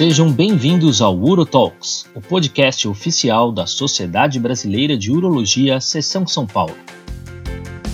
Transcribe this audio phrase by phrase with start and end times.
[0.00, 6.74] Sejam bem-vindos ao UroTalks, o podcast oficial da Sociedade Brasileira de Urologia, Seção São Paulo.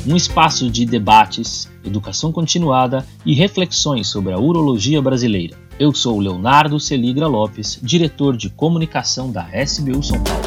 [0.06, 5.56] Um espaço de debates, educação continuada e reflexões sobre a urologia brasileira.
[5.80, 10.46] Eu sou Leonardo Celigra Lopes, diretor de comunicação da SBU São Paulo.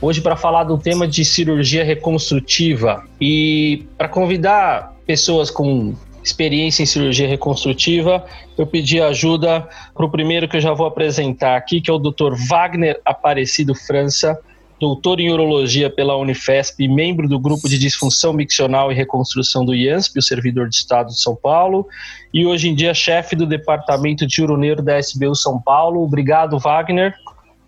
[0.00, 6.86] Hoje para falar do tema de cirurgia reconstrutiva e para convidar pessoas com experiência em
[6.86, 8.24] cirurgia reconstrutiva,
[8.56, 11.98] eu pedi ajuda para o primeiro que eu já vou apresentar aqui, que é o
[11.98, 12.34] Dr.
[12.48, 14.38] Wagner Aparecido França,
[14.80, 19.74] doutor em urologia pela Unifesp e membro do grupo de disfunção miccional e reconstrução do
[19.74, 21.86] IANSP, o servidor de Estado de São Paulo,
[22.32, 26.02] e hoje em dia chefe do departamento de uroneiro da SBU São Paulo.
[26.02, 27.14] Obrigado, Wagner.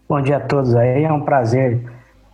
[0.09, 1.81] Bom dia a todos aí, é um prazer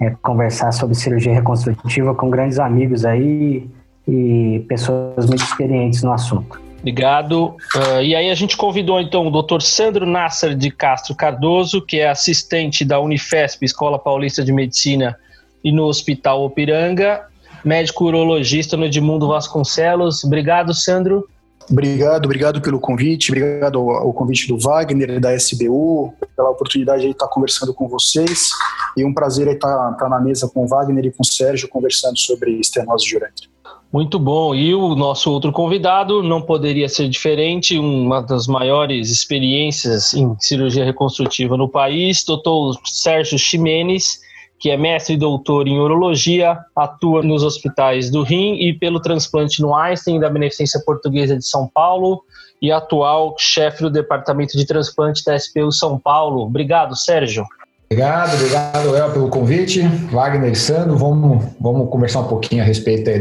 [0.00, 3.68] é, conversar sobre cirurgia reconstrutiva com grandes amigos aí
[4.06, 6.60] e pessoas muito experientes no assunto.
[6.78, 7.56] Obrigado.
[7.74, 9.60] Uh, e aí a gente convidou então o Dr.
[9.60, 15.18] Sandro Nasser de Castro Cardoso, que é assistente da Unifesp, Escola Paulista de Medicina,
[15.64, 17.26] e no Hospital Opiranga,
[17.64, 20.22] médico urologista no Edmundo Vasconcelos.
[20.22, 21.28] Obrigado, Sandro.
[21.68, 27.10] Obrigado, obrigado pelo convite, obrigado ao, ao, convite do Wagner, da SBU, pela oportunidade de
[27.10, 28.50] estar conversando com vocês
[28.96, 32.16] e um prazer estar, estar na mesa com o Wagner e com o Sérgio conversando
[32.16, 33.55] sobre estenose de uretra.
[33.92, 34.54] Muito bom.
[34.54, 40.84] E o nosso outro convidado não poderia ser diferente, uma das maiores experiências em cirurgia
[40.84, 44.20] reconstrutiva no país, doutor Sérgio Ximenes,
[44.58, 49.60] que é mestre e doutor em urologia, atua nos hospitais do Rim e pelo transplante
[49.60, 52.22] no Einstein da Beneficência Portuguesa de São Paulo
[52.60, 56.42] e atual chefe do departamento de transplante da SPU São Paulo.
[56.42, 57.44] Obrigado, Sérgio.
[57.90, 59.82] Obrigado, obrigado, Léo, pelo convite.
[60.10, 63.18] Wagner e Sandro, vamos, vamos conversar um pouquinho a respeito aí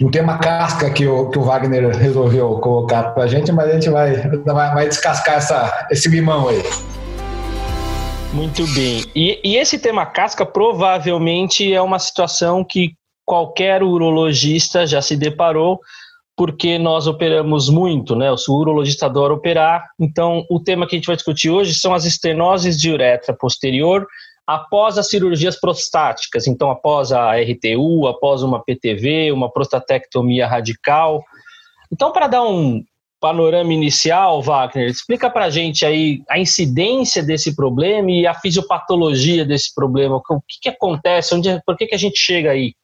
[0.00, 3.74] do tema casca que o, que o Wagner resolveu colocar para a gente, mas a
[3.74, 6.62] gente vai, vai, vai descascar essa, esse limão aí.
[8.32, 9.04] Muito bem.
[9.14, 12.94] E, e, esse tema casca provavelmente é uma situação que
[13.26, 15.78] qualquer urologista já se deparou,
[16.34, 18.32] porque nós operamos muito, né?
[18.32, 19.84] O urologista adora operar.
[20.00, 24.06] Então, o tema que a gente vai discutir hoje são as estenoses de uretra posterior
[24.50, 26.48] após as cirurgias prostáticas.
[26.48, 31.22] Então, após a RTU, após uma PTV, uma prostatectomia radical.
[31.92, 32.82] Então, para dar um
[33.20, 39.44] panorama inicial, Wagner, explica para a gente aí a incidência desse problema e a fisiopatologia
[39.44, 40.16] desse problema.
[40.16, 41.32] O que, que acontece?
[41.32, 42.74] Onde, por que, que a gente chega aí?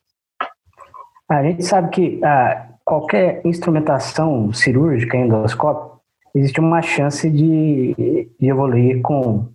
[1.29, 5.97] A gente sabe que ah, qualquer instrumentação cirúrgica endoscópica
[6.33, 9.49] existe uma chance de, de evoluir com,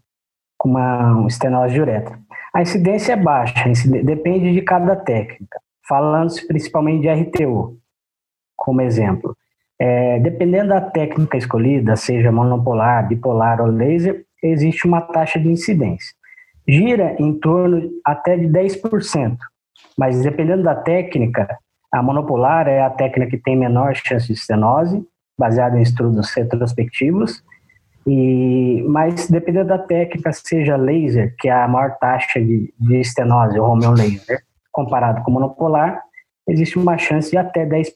[0.70, 2.20] uma estenose de uretra.
[2.54, 3.70] A incidência é baixa,
[4.04, 5.60] depende de cada técnica.
[5.88, 7.78] Falando-se principalmente de RTU,
[8.56, 9.36] como exemplo.
[9.80, 16.14] É, dependendo da técnica escolhida, seja monopolar, bipolar ou laser, existe uma taxa de incidência.
[16.68, 19.38] Gira em torno até de 10%,
[19.98, 21.58] mas dependendo da técnica,
[21.92, 25.04] a monopolar é a técnica que tem menor chance de estenose,
[25.38, 27.44] baseada em estudos retrospectivos,
[28.06, 33.60] e, mas dependendo da técnica, seja laser, que é a maior taxa de, de estenose,
[33.60, 36.02] o Romeo laser, comparado com monopolar,
[36.48, 37.94] existe uma chance de até 10%.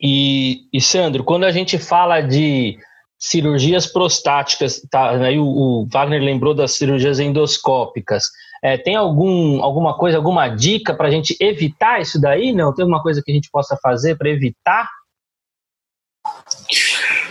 [0.00, 2.78] E, e Sandro, quando a gente fala de
[3.18, 8.24] cirurgias prostáticas, tá, aí o, o Wagner lembrou das cirurgias endoscópicas.
[8.62, 12.52] É, tem algum, alguma coisa, alguma dica para a gente evitar isso daí?
[12.52, 12.74] Não?
[12.74, 14.86] Tem alguma coisa que a gente possa fazer para evitar?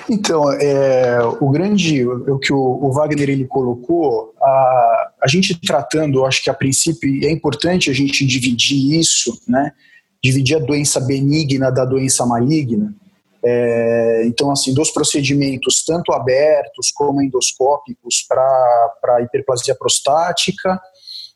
[0.09, 6.25] Então, é, o grande, o que o, o, Wagner ele colocou, a, a gente tratando,
[6.25, 9.71] acho que a princípio é importante a gente dividir isso, né?
[10.23, 12.93] dividir a doença benigna da doença maligna.
[13.43, 20.81] É, então, assim, dos procedimentos tanto abertos como endoscópicos para hiperplasia prostática,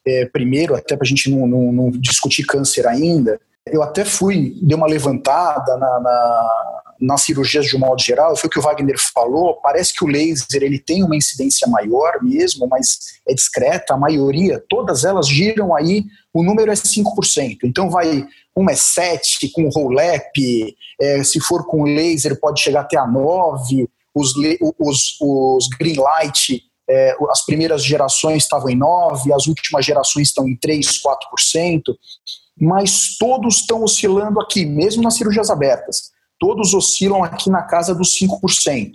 [0.06, 4.58] é, primeiro, até para a gente não, não, não, discutir câncer ainda, eu até fui,
[4.62, 8.62] dei uma levantada na, na, nas cirurgias de um modo geral, foi o que o
[8.62, 13.94] Wagner falou, parece que o laser ele tem uma incidência maior mesmo, mas é discreta,
[13.94, 16.04] a maioria, todas elas giram aí,
[16.34, 21.84] o número é 5%, então vai uma é 7 com roll-up, é, se for com
[21.84, 24.34] laser pode chegar até a 9, os,
[24.78, 30.48] os, os green light, é, as primeiras gerações estavam em 9, as últimas gerações estão
[30.48, 31.82] em 3, 4%,
[32.60, 38.18] mas todos estão oscilando aqui, mesmo nas cirurgias abertas, todos oscilam aqui na casa dos
[38.20, 38.92] 5%.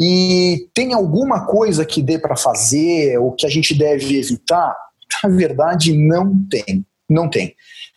[0.00, 4.76] E tem alguma coisa que dê para fazer, ou que a gente deve evitar?
[5.22, 6.84] Na verdade, não tem.
[7.08, 7.54] Não tem.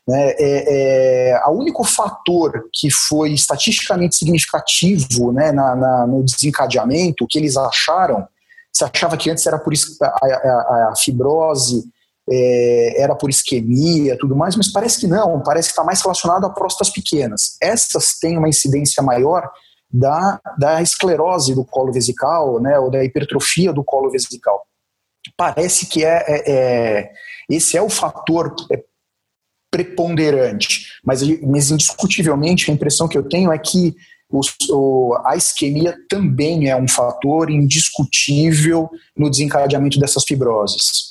[0.07, 0.31] Né?
[0.39, 7.37] É, é, o único fator que foi estatisticamente significativo né, na, na, no desencadeamento, que
[7.37, 8.27] eles acharam,
[8.73, 11.83] se achava que antes era por a, a, a fibrose,
[12.31, 16.45] é, era por isquemia tudo mais, mas parece que não, parece que está mais relacionado
[16.45, 17.57] a próstatas pequenas.
[17.61, 19.49] Essas têm uma incidência maior
[19.91, 24.65] da, da esclerose do colo vesical, né, ou da hipertrofia do colo vesical.
[25.35, 27.11] Parece que é, é, é
[27.49, 28.81] esse é o fator é,
[29.69, 33.95] preponderante, mas, mas indiscutivelmente a impressão que eu tenho é que
[34.69, 41.10] o, a isquemia também é um fator indiscutível no desencadeamento dessas fibroses.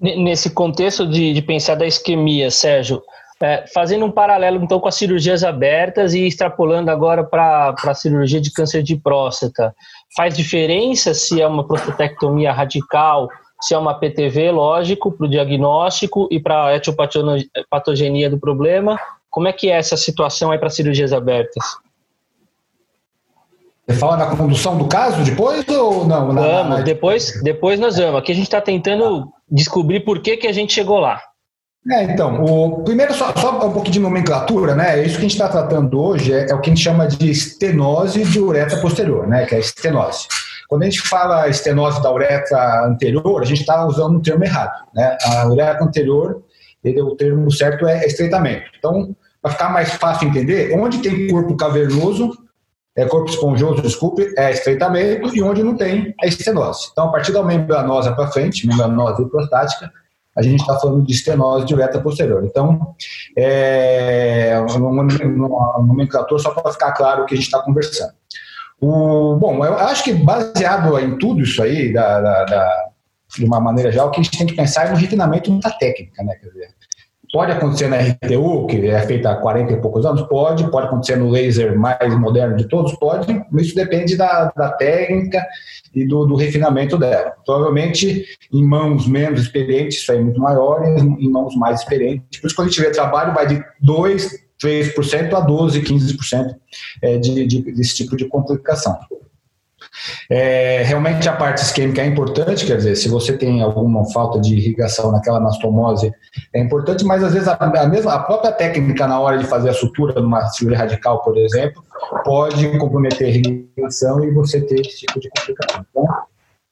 [0.00, 3.02] Nesse contexto de, de pensar da isquemia, Sérgio,
[3.40, 8.40] é, fazendo um paralelo então com as cirurgias abertas e extrapolando agora para a cirurgia
[8.40, 9.74] de câncer de próstata,
[10.16, 13.28] faz diferença se é uma prostatectomia radical,
[13.60, 18.98] se é uma PTV, lógico, para o diagnóstico e para a etiopatogenia do problema?
[19.30, 21.64] Como é que é essa situação aí para cirurgias abertas?
[23.88, 26.30] Você fala na condução do caso depois ou não?
[26.30, 26.84] Na, vamos, na...
[26.84, 28.20] depois, depois nós vamos.
[28.20, 31.18] Aqui a gente está tentando descobrir por que, que a gente chegou lá.
[31.90, 35.02] É, então, o, primeiro só, só, um pouquinho de nomenclatura, né?
[35.02, 37.30] Isso que a gente está tratando hoje é, é, o que a gente chama de
[37.30, 39.46] estenose de uretra posterior, né?
[39.46, 40.26] Que é a estenose.
[40.68, 44.84] Quando a gente fala estenose da uretra anterior, a gente está usando um termo errado,
[44.94, 45.16] né?
[45.24, 46.42] A uretra anterior,
[46.84, 48.66] ele, o termo certo é estreitamento.
[48.78, 52.32] Então, para ficar mais fácil entender, onde tem corpo cavernoso,
[52.98, 56.88] é corpo esponjoso, desculpe, é estreitamento, e onde não tem, é estenose.
[56.90, 59.92] Então, a partir da membranosa para frente, membranosa prostática,
[60.36, 62.44] a gente está falando de estenose de uretra posterior.
[62.44, 62.94] Então,
[63.36, 65.04] é, uma
[65.86, 68.12] nomenclatura só para ficar claro o que a gente está conversando.
[68.80, 72.84] O, bom, eu acho que baseado em tudo isso aí, da, da, da,
[73.36, 75.70] de uma maneira geral, o que a gente tem que pensar é no refinamento da
[75.70, 76.34] técnica, né?
[76.34, 76.68] Quer dizer,
[77.32, 80.22] Pode acontecer na RTU, que é feita há 40 e poucos anos?
[80.22, 80.70] Pode.
[80.70, 82.94] Pode acontecer no laser mais moderno de todos?
[82.94, 83.44] Pode.
[83.58, 85.44] Isso depende da, da técnica
[85.94, 87.34] e do, do, refinamento dela.
[87.44, 92.40] Provavelmente em mãos menos experientes isso é muito maior, em mãos mais experientes.
[92.40, 96.54] Por isso, quando a gente vê trabalho, vai de 2, 3% a 12, 15%
[97.02, 98.98] é, de, de, desse tipo de complicação.
[100.30, 104.54] É, realmente a parte isquêmica é importante, quer dizer, se você tem alguma falta de
[104.56, 106.12] irrigação naquela anastomose,
[106.54, 109.70] é importante, mas às vezes a, a, mesma, a própria técnica na hora de fazer
[109.70, 111.82] a sutura numa cirurgia radical, por exemplo,
[112.24, 115.84] pode comprometer a irrigação e você ter esse tipo de complicação.
[115.90, 116.06] Então,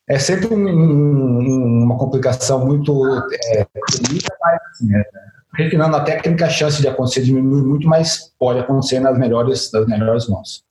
[0.09, 3.05] é sempre um, um, uma complicação muito
[3.53, 5.05] é, mas assim, é,
[5.57, 9.87] refinando a técnica, a chance de acontecer diminui muito, mas pode acontecer nas melhores, das
[9.87, 10.66] melhores mãos.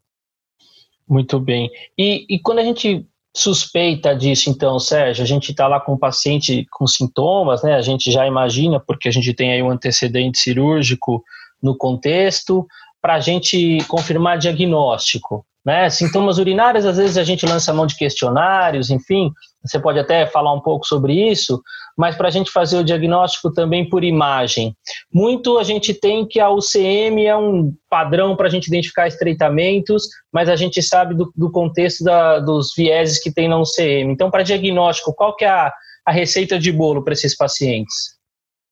[1.07, 1.69] Muito bem.
[1.97, 3.05] E, e quando a gente
[3.35, 7.75] suspeita disso, então, Sérgio, a gente está lá com o paciente com sintomas, né?
[7.75, 11.23] A gente já imagina, porque a gente tem aí um antecedente cirúrgico
[11.61, 12.65] no contexto,
[13.01, 15.45] para a gente confirmar diagnóstico.
[15.63, 15.89] Né?
[15.89, 19.31] Sintomas urinários, às vezes a gente lança mão de questionários, enfim,
[19.65, 21.61] você pode até falar um pouco sobre isso,
[21.97, 24.75] mas para a gente fazer o diagnóstico também por imagem.
[25.13, 30.03] Muito a gente tem que a UCM é um padrão para a gente identificar estreitamentos,
[30.31, 34.11] mas a gente sabe do, do contexto da, dos vieses que tem na UCM.
[34.11, 35.73] Então, para diagnóstico, qual que é a,
[36.05, 38.15] a receita de bolo para esses pacientes?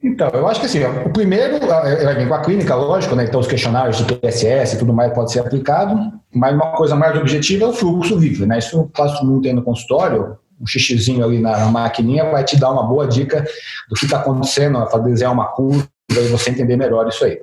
[0.04, 3.24] Então, eu acho que assim, o primeiro com a clínica, lógico, né?
[3.24, 7.18] Então os questionários de PSS e tudo mais pode ser aplicado, mas uma coisa mais
[7.18, 8.60] objetiva é o fluxo livre, né?
[8.60, 12.58] Isso quase todo mundo tem no consultório, um xixizinho ali na, na maquininha vai te
[12.58, 13.46] dar uma boa dica
[13.90, 17.42] do que está acontecendo, para desenhar uma curva e você entender melhor isso aí.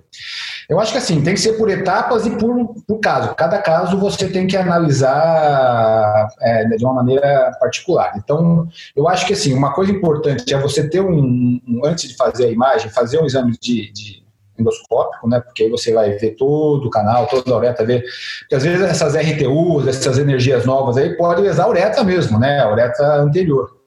[0.68, 3.34] Eu acho que assim, tem que ser por etapas e por, por caso.
[3.34, 8.12] Cada caso você tem que analisar é, de uma maneira particular.
[8.16, 12.16] Então, eu acho que assim, uma coisa importante é você ter um, um antes de
[12.16, 14.22] fazer a imagem, fazer um exame de, de
[14.60, 15.40] endoscópico, né?
[15.40, 18.04] Porque aí você vai ver todo o canal, toda a uretra, ver.
[18.40, 22.60] Porque às vezes essas RTUs, essas energias novas aí, podem lesar a uretra mesmo, né?
[22.60, 23.80] A uretra anterior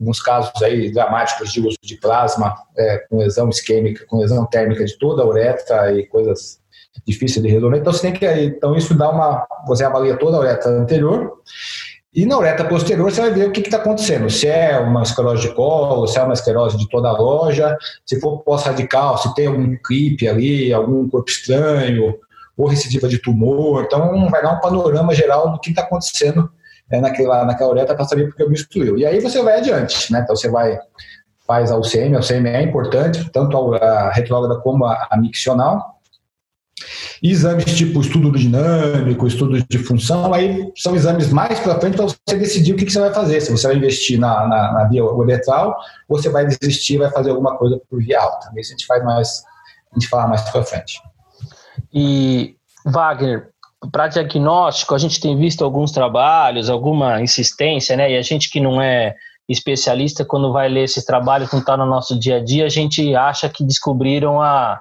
[0.00, 4.84] alguns casos aí dramáticos de uso de plasma é, com lesão isquêmica, com lesão térmica
[4.84, 6.58] de toda a uretra e coisas
[7.06, 7.78] difíceis de resolver.
[7.78, 11.40] Então, você tem que, então isso dá uma, você avalia toda a uretra anterior
[12.12, 14.28] e na uretra posterior você vai ver o que está acontecendo.
[14.28, 18.20] Se é uma esclerose de colo, se é uma esclerose de toda a loja, se
[18.20, 22.14] for pós-radical, se tem algum clipe ali, algum corpo estranho,
[22.56, 23.84] ou recidiva de tumor.
[23.84, 26.50] Então, vai dar um panorama geral do que está acontecendo
[26.90, 28.98] é, naquela, naquela uretra para saber porque obstruiu.
[28.98, 30.20] E aí você vai adiante, né?
[30.22, 30.78] Então você vai,
[31.46, 35.99] faz a UCM, a UCM é importante, tanto a, a retrógrada como a, a miccional.
[37.22, 42.36] Exames tipo estudo dinâmico, estudo de função, aí são exames mais para frente para você
[42.38, 43.40] decidir o que, que, você vai fazer.
[43.40, 45.76] Se você vai investir na, na, na via uretral
[46.08, 48.50] ou você vai desistir vai fazer alguma coisa por via alta.
[48.56, 49.42] Isso a gente faz mais,
[49.92, 51.00] a gente fala mais para frente.
[51.92, 52.56] E,
[52.86, 53.48] Wagner,
[53.92, 58.12] para diagnóstico, a gente tem visto alguns trabalhos, alguma insistência, né?
[58.12, 59.14] E a gente que não é
[59.48, 63.14] especialista, quando vai ler esses trabalhos, não está no nosso dia a dia, a gente
[63.16, 64.80] acha que descobriram a,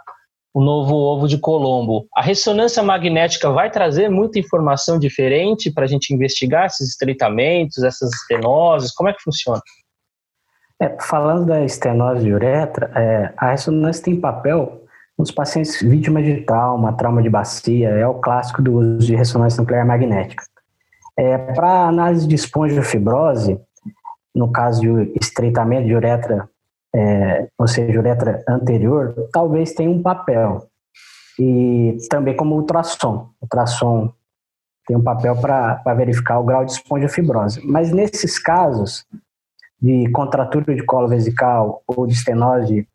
[0.53, 2.08] o novo ovo de Colombo.
[2.15, 8.10] A ressonância magnética vai trazer muita informação diferente para a gente investigar esses estreitamentos, essas
[8.13, 8.94] estenoses?
[8.94, 9.62] Como é que funciona?
[10.82, 14.84] É, falando da estenose de uretra, é, a ressonância tem papel
[15.18, 19.60] nos pacientes vítimas de trauma, trauma de bacia, é o clássico do uso de ressonância
[19.60, 20.44] nuclear magnética.
[21.18, 23.60] É, para análise de esponjofibrose,
[24.34, 26.50] no caso de estreitamento de uretra
[26.96, 30.67] é, ou seja, uretra anterior, talvez tenha um papel.
[31.38, 33.29] E também como ultrassom.
[33.41, 34.12] Ultrassom
[34.86, 37.62] tem um papel para verificar o grau de esponjofibrose.
[37.65, 39.05] Mas nesses casos
[39.81, 42.88] de contratura de colo vesical ou de estenose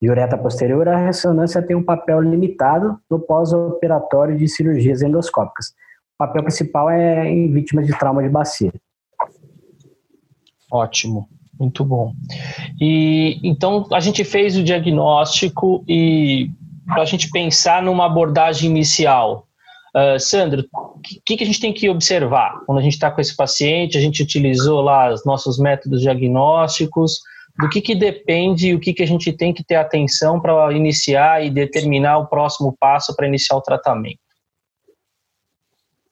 [0.00, 5.74] de uretra posterior, a ressonância tem um papel limitado no pós-operatório de cirurgias endoscópicas.
[6.14, 8.72] O papel principal é em vítimas de trauma de bacia.
[10.70, 11.28] Ótimo.
[11.62, 12.12] Muito bom.
[12.80, 16.50] E então a gente fez o diagnóstico e
[16.86, 19.46] para a gente pensar numa abordagem inicial.
[19.94, 23.20] Uh, Sandro, o que, que, a gente tem que observar quando a gente está com
[23.20, 23.96] esse paciente?
[23.96, 27.20] A gente utilizou lá os nossos métodos diagnósticos.
[27.56, 30.72] Do que, que depende e o que, que a gente tem que ter atenção para
[30.72, 34.18] iniciar e determinar o próximo passo para iniciar o tratamento?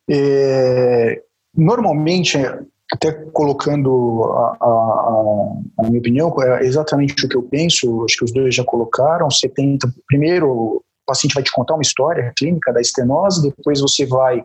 [0.09, 2.39] É, normalmente,
[2.93, 8.25] até colocando a, a, a, minha opinião, é exatamente o que eu penso, acho que
[8.25, 12.81] os dois já colocaram, 70, primeiro o paciente vai te contar uma história clínica da
[12.81, 14.45] estenose, depois você vai,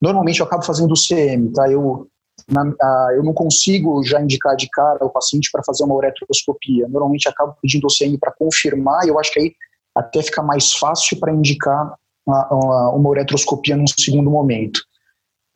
[0.00, 2.08] normalmente eu acabo fazendo o CM, tá, eu,
[2.48, 6.88] na, a, eu não consigo já indicar de cara o paciente para fazer uma uretroscopia,
[6.88, 9.54] normalmente acabo pedindo o CM para confirmar, e eu acho que aí
[9.94, 11.94] até fica mais fácil para indicar
[12.26, 14.80] uma, uma uretroscopia num segundo momento.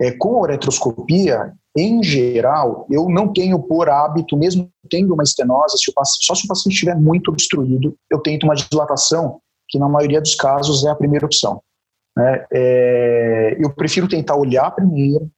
[0.00, 5.78] É, com a uretroscopia, em geral, eu não tenho por hábito, mesmo tendo uma estenose,
[5.78, 9.88] se paciente, só se o paciente estiver muito obstruído, eu tento uma dilatação, que na
[9.88, 11.62] maioria dos casos é a primeira opção.
[12.16, 12.46] Né?
[12.52, 15.30] É, eu prefiro tentar olhar primeiro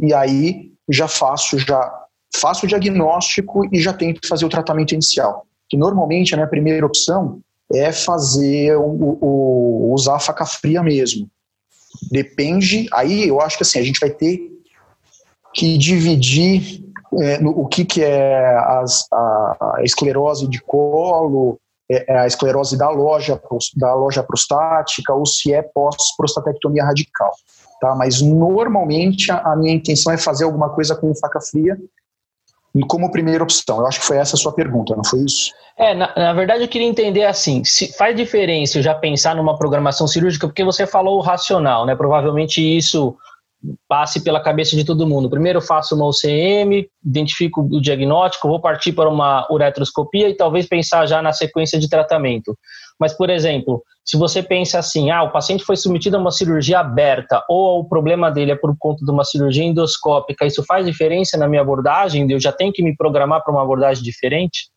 [0.00, 2.02] e aí já faço já
[2.36, 5.46] faço o diagnóstico e já tento fazer o tratamento inicial.
[5.68, 7.40] Que normalmente a minha primeira opção
[7.72, 11.28] é fazer o, o usar a faca fria mesmo.
[12.10, 14.53] Depende, aí eu acho que assim, a gente vai ter
[15.54, 16.82] que dividir
[17.20, 21.58] é, no, o que, que é as, a, esclerose de colo,
[21.90, 23.40] é, é, a esclerose da loja,
[23.76, 27.30] da loja prostática, ou se é pós-prostatectomia radical.
[27.80, 27.94] Tá?
[27.94, 31.76] Mas normalmente a, a minha intenção é fazer alguma coisa com faca fria
[32.88, 33.78] como primeira opção.
[33.78, 35.52] Eu acho que foi essa a sua pergunta, não foi isso?
[35.78, 39.56] É, na, na, verdade eu queria entender assim, se faz diferença eu já pensar numa
[39.56, 41.94] programação cirúrgica, porque você falou racional, né?
[41.94, 43.16] Provavelmente isso
[43.88, 45.30] passe pela cabeça de todo mundo.
[45.30, 51.06] Primeiro faço uma UCM, identifico o diagnóstico, vou partir para uma uretroscopia e talvez pensar
[51.06, 52.56] já na sequência de tratamento.
[52.98, 56.80] Mas, por exemplo, se você pensa assim, ah, o paciente foi submetido a uma cirurgia
[56.80, 61.36] aberta ou o problema dele é por conta de uma cirurgia endoscópica, isso faz diferença
[61.36, 62.30] na minha abordagem?
[62.30, 64.68] Eu já tenho que me programar para uma abordagem diferente?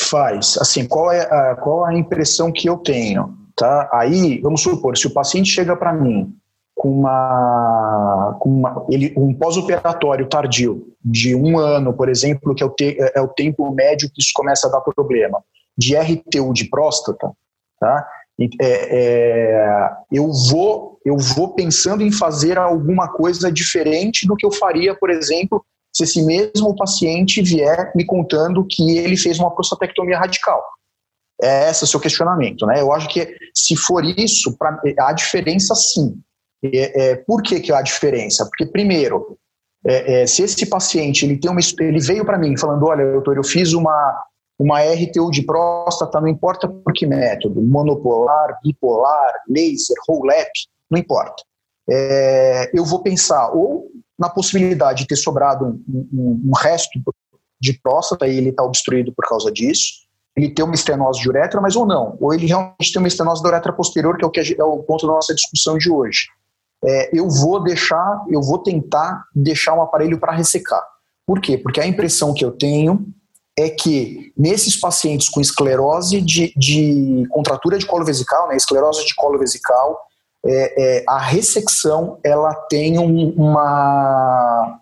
[0.00, 0.56] Faz.
[0.58, 3.36] Assim, qual é a, qual a impressão que eu tenho?
[3.56, 3.90] Tá?
[3.92, 6.32] Aí, vamos supor, se o paciente chega para mim
[6.78, 12.66] com uma, com uma ele, um pós-operatório tardio de um ano, por exemplo, que é
[12.66, 15.42] o, te, é o tempo médio que isso começa a dar problema,
[15.76, 17.32] de RTU de próstata,
[17.80, 18.08] tá?
[18.40, 24.52] É, é, eu vou eu vou pensando em fazer alguma coisa diferente do que eu
[24.52, 30.18] faria, por exemplo, se esse mesmo paciente vier me contando que ele fez uma prostatectomia
[30.18, 30.62] radical.
[31.40, 32.80] É esse o seu questionamento, né?
[32.80, 36.20] Eu acho que se for isso, pra, há diferença sim.
[36.62, 38.44] É, é, por que, que há diferença?
[38.46, 39.38] Porque, primeiro,
[39.86, 43.36] é, é, se esse paciente ele tem uma, ele veio para mim falando, olha, doutor,
[43.36, 44.24] eu fiz uma,
[44.58, 50.50] uma RTU de próstata, não importa por que método, monopolar, bipolar, laser, roll-up,
[50.90, 51.42] não importa.
[51.88, 53.88] É, eu vou pensar ou
[54.18, 57.00] na possibilidade de ter sobrado um, um, um resto
[57.60, 61.60] de próstata e ele está obstruído por causa disso, ele tem uma estenose de uretra,
[61.60, 64.30] mas ou não, ou ele realmente tem uma estenose da uretra posterior, que é o,
[64.30, 66.26] que é o ponto da nossa discussão de hoje
[66.84, 70.82] é, eu vou deixar, eu vou tentar deixar um aparelho para ressecar.
[71.26, 71.58] Por quê?
[71.58, 73.06] Porque a impressão que eu tenho
[73.58, 79.14] é que nesses pacientes com esclerose de, de contratura de colo vesical, né, esclerose de
[79.14, 79.98] colo vesical,
[80.46, 84.80] é, é, a ressecção ela tem um, uma,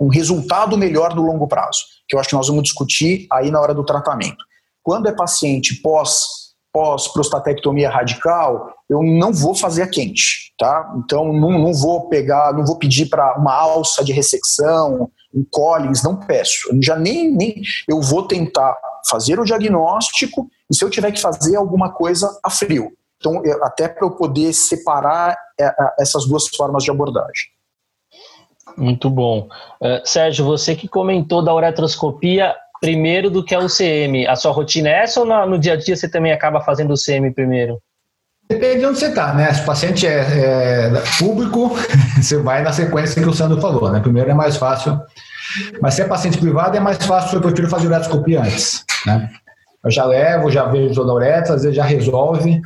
[0.00, 3.60] um resultado melhor no longo prazo, que eu acho que nós vamos discutir aí na
[3.60, 4.44] hora do tratamento.
[4.82, 6.45] Quando é paciente pós
[6.76, 10.92] pós prostatectomia radical, eu não vou fazer a quente, tá?
[10.98, 16.02] Então não, não vou pegar, não vou pedir para uma alça de ressecção, um Collins,
[16.02, 16.68] não peço.
[16.70, 18.76] Eu já nem, nem eu vou tentar
[19.08, 22.92] fazer o diagnóstico e se eu tiver que fazer alguma coisa a frio.
[23.16, 27.56] Então, eu, até para eu poder separar é, essas duas formas de abordagem.
[28.76, 29.48] Muito bom.
[29.80, 34.26] Uh, Sérgio, você que comentou da uretroscopia, primeiro do que a UCM.
[34.26, 36.90] A sua rotina é essa ou no, no dia a dia você também acaba fazendo
[36.90, 37.80] o UCM primeiro?
[38.48, 39.52] Depende de onde você está, né?
[39.52, 41.76] Se o paciente é, é, público,
[42.16, 43.98] você vai na sequência que o Sandro falou, né?
[44.00, 45.00] Primeiro é mais fácil,
[45.80, 49.28] mas se é paciente privado é mais fácil, eu prefiro fazer uretroscopia antes, né?
[49.84, 52.60] Eu já levo, já vejo a uretra, às vezes já resolve.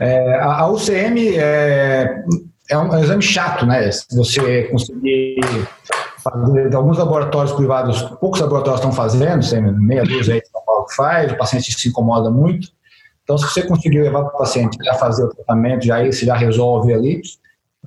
[0.00, 2.24] É, a, a, UCM é,
[2.68, 3.88] é, um, é um exame chato, né?
[4.10, 5.40] Você conseguir
[6.22, 10.50] fazer, alguns laboratórios privados, poucos laboratórios estão fazendo, tem meia dúzia aí que
[10.94, 12.68] faz, o paciente se incomoda muito.
[13.22, 16.34] Então, se você conseguir levar para o paciente já fazer o tratamento, já isso já
[16.34, 17.22] resolve ali,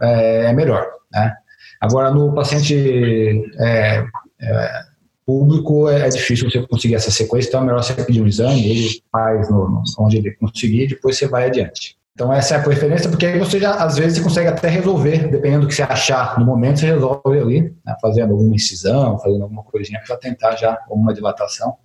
[0.01, 1.35] é, é melhor, né?
[1.81, 4.05] Agora, no paciente é,
[4.41, 4.81] é,
[5.25, 8.89] público, é, difícil você conseguir essa sequência, então é melhor você pedir um exame, ele
[9.11, 11.97] faz no, onde ele conseguir, depois você vai adiante.
[12.13, 15.29] Então essa é a preferência, porque aí você já, às vezes, você consegue até resolver,
[15.29, 19.41] dependendo do que você achar no momento, você resolve ali, né, fazendo alguma incisão, fazendo
[19.41, 21.75] alguma coisinha para tentar já, alguma dilatação,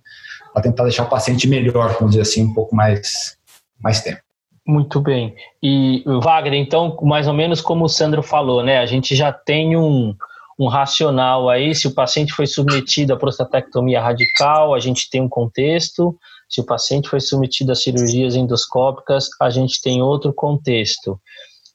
[0.53, 3.37] para tentar deixar o paciente melhor, vamos dizer assim, um pouco mais,
[3.81, 4.21] mais tempo.
[4.67, 5.33] Muito bem.
[5.63, 8.77] E Wagner, então, mais ou menos como o Sandro falou, né?
[8.77, 10.13] A gente já tem um,
[10.59, 15.29] um racional aí, se o paciente foi submetido à prostatectomia radical, a gente tem um
[15.29, 16.15] contexto,
[16.49, 21.19] se o paciente foi submetido a cirurgias endoscópicas, a gente tem outro contexto.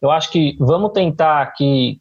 [0.02, 1.98] Eu acho que vamos tentar aqui,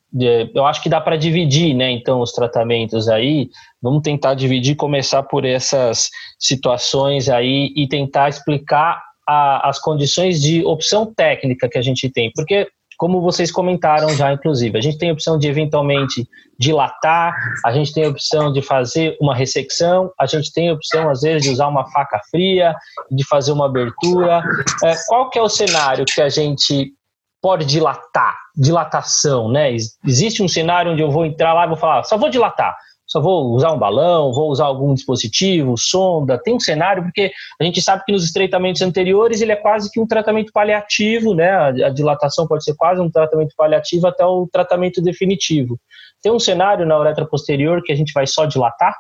[0.54, 1.90] eu acho que dá para dividir, né?
[1.92, 3.50] Então, os tratamentos aí,
[3.82, 10.66] vamos tentar dividir, começar por essas situações aí e tentar explicar a, as condições de
[10.66, 14.78] opção técnica que a gente tem, porque como vocês comentaram já, inclusive.
[14.78, 16.28] A gente tem a opção de eventualmente
[16.60, 17.36] dilatar,
[17.66, 21.22] a gente tem a opção de fazer uma ressecção, a gente tem a opção, às
[21.22, 22.76] vezes, de usar uma faca fria,
[23.12, 24.44] de fazer uma abertura.
[24.84, 26.94] É, qual que é o cenário que a gente
[27.42, 28.38] pode dilatar?
[28.56, 29.76] Dilatação, né?
[30.06, 32.76] Existe um cenário onde eu vou entrar lá e vou falar, só vou dilatar
[33.14, 37.64] só vou usar um balão, vou usar algum dispositivo, sonda, tem um cenário, porque a
[37.64, 41.52] gente sabe que nos estreitamentos anteriores ele é quase que um tratamento paliativo, né?
[41.52, 45.80] A, dilatação pode ser quase um tratamento paliativo até o tratamento definitivo.
[46.24, 48.96] Tem um cenário na uretra posterior que a gente vai só dilatar?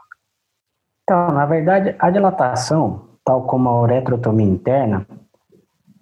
[1.01, 5.07] Então, na verdade, a dilatação, tal como a uretrotomia interna,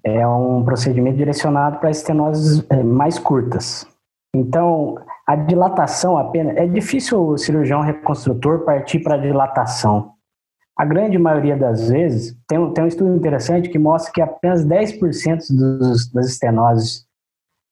[0.03, 3.87] é um procedimento direcionado para estenoses eh, mais curtas.
[4.35, 4.97] Então,
[5.31, 6.57] a dilatação apenas.
[6.57, 10.11] É difícil o cirurgião reconstrutor partir para a dilatação.
[10.77, 14.65] A grande maioria das vezes, tem um, tem um estudo interessante que mostra que apenas
[14.65, 17.05] 10% dos, das estenoses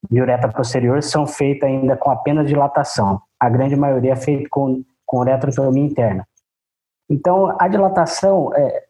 [0.10, 3.22] de uretra posterior são feitas ainda com apenas dilatação.
[3.38, 6.26] A grande maioria é feita com, com uretrotomia interna.
[7.10, 8.86] Então, a dilatação é,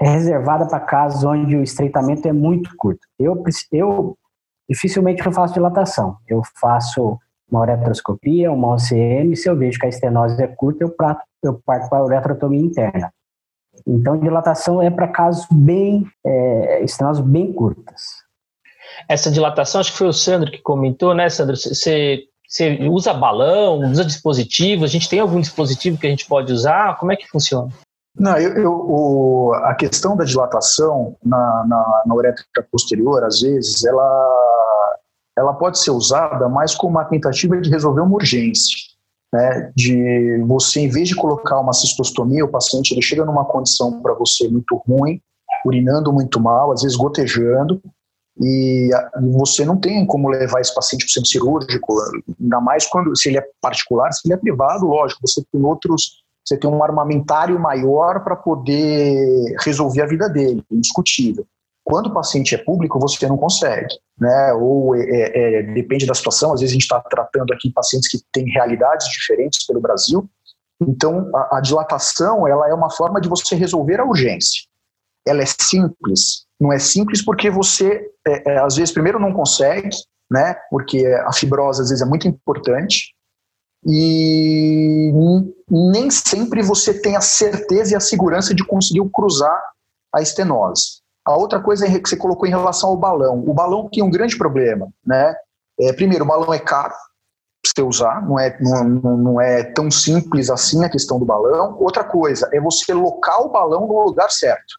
[0.00, 3.00] é reservada para casos onde o estreitamento é muito curto.
[3.18, 4.16] Eu, eu
[4.70, 6.18] dificilmente eu faço dilatação.
[6.28, 7.18] Eu faço
[7.52, 11.60] uma uretroscopia, uma OCM, se eu vejo que a estenose é curta, eu, prato, eu
[11.64, 13.12] parto para a uretrotomia interna.
[13.86, 18.22] Então, dilatação é para casos bem, é, estenoses bem curtas.
[19.08, 21.56] Essa dilatação, acho que foi o Sandro que comentou, né, Sandro?
[21.56, 24.84] Você, você usa balão, usa dispositivo?
[24.84, 26.96] A gente tem algum dispositivo que a gente pode usar?
[26.98, 27.68] Como é que funciona?
[28.14, 33.84] Não, eu, eu o, a questão da dilatação na, na, na uretra posterior, às vezes,
[33.84, 34.71] ela,
[35.36, 38.76] ela pode ser usada mais como uma tentativa de resolver uma urgência.
[39.34, 44.02] Né, de você, em vez de colocar uma cistostomia, o paciente ele chega numa condição
[44.02, 45.22] para você muito ruim,
[45.64, 47.80] urinando muito mal, às vezes gotejando,
[48.38, 48.90] e
[49.32, 51.94] você não tem como levar esse paciente para o centro cirúrgico,
[52.38, 56.22] ainda mais quando se ele é particular, se ele é privado, lógico, você tem outros
[56.44, 61.46] você tem um armamentário maior para poder resolver a vida dele, indiscutível.
[61.84, 64.52] Quando o paciente é público, você não consegue, né?
[64.54, 66.52] Ou é, é, é depende da situação.
[66.52, 70.28] Às vezes a gente está tratando aqui pacientes que têm realidades diferentes pelo Brasil.
[70.80, 74.62] Então, a, a dilatação ela é uma forma de você resolver a urgência.
[75.26, 76.46] Ela é simples.
[76.60, 79.90] Não é simples porque você, é, é, às vezes, primeiro não consegue,
[80.30, 80.56] né?
[80.70, 83.12] Porque a fibrose às vezes é muito importante
[83.84, 85.12] e
[85.68, 89.60] nem sempre você tem a certeza e a segurança de conseguir cruzar
[90.14, 91.01] a estenose.
[91.24, 93.44] A outra coisa é que você colocou em relação ao balão.
[93.46, 95.34] O balão tem um grande problema, né?
[95.80, 99.90] É, primeiro, o balão é caro para você usar, não é, não, não é tão
[99.90, 101.76] simples assim a questão do balão.
[101.78, 104.74] Outra coisa é você locar o balão no lugar certo.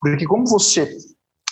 [0.00, 0.96] Porque como você,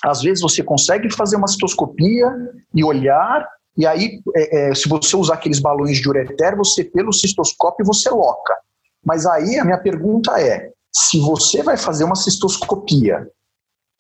[0.03, 2.27] às vezes você consegue fazer uma cistoscopia
[2.75, 7.13] e olhar, e aí é, é, se você usar aqueles balões de ureter, você pelo
[7.13, 8.57] cistoscópio você loca.
[9.05, 13.27] Mas aí a minha pergunta é, se você vai fazer uma cistoscopia,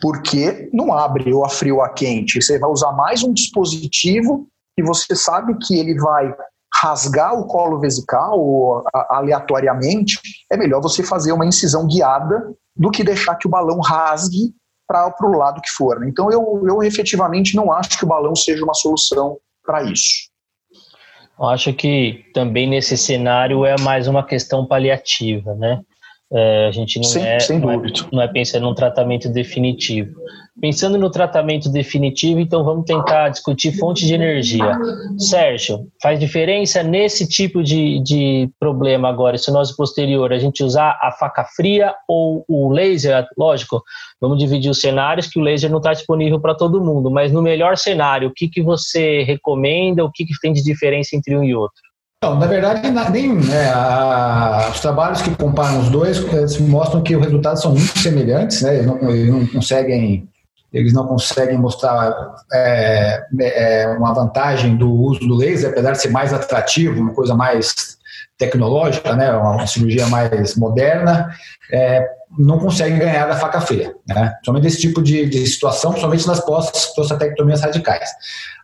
[0.01, 4.47] porque não abre ou a frio ou a quente, você vai usar mais um dispositivo
[4.79, 6.35] e você sabe que ele vai
[6.73, 10.19] rasgar o colo vesical aleatoriamente,
[10.51, 14.55] é melhor você fazer uma incisão guiada do que deixar que o balão rasgue
[14.87, 16.01] para o lado que for.
[16.01, 16.09] Né?
[16.09, 20.31] Então, eu, eu efetivamente não acho que o balão seja uma solução para isso.
[21.39, 25.81] Eu acho que também nesse cenário é mais uma questão paliativa, né?
[26.33, 30.15] É, a gente não, Sim, é, não, é, não é pensando num tratamento definitivo.
[30.61, 34.79] Pensando no tratamento definitivo, então vamos tentar discutir fontes de energia.
[35.19, 40.99] Sérgio, faz diferença nesse tipo de, de problema agora, esse nosso posterior, a gente usar
[41.03, 43.27] a faca fria ou o laser?
[43.37, 43.83] Lógico,
[44.21, 47.43] vamos dividir os cenários que o laser não está disponível para todo mundo, mas no
[47.43, 51.43] melhor cenário, o que, que você recomenda, o que, que tem de diferença entre um
[51.43, 51.90] e outro?
[52.23, 56.21] Não, na verdade, nem né, a, os trabalhos que comparam os dois
[56.61, 60.29] mostram que os resultados são muito semelhantes, né, eles, não, eles não conseguem
[60.71, 62.15] eles não conseguem mostrar
[62.53, 67.35] é, é, uma vantagem do uso do laser, apesar de ser mais atrativo, uma coisa
[67.35, 67.97] mais
[68.37, 71.35] tecnológica, né, uma cirurgia mais moderna,
[71.73, 72.07] é,
[72.39, 74.35] não consegue ganhar da faca fria, né?
[74.45, 76.41] Somente esse tipo de, de situação, principalmente nas
[76.95, 78.09] prostatectomias radicais.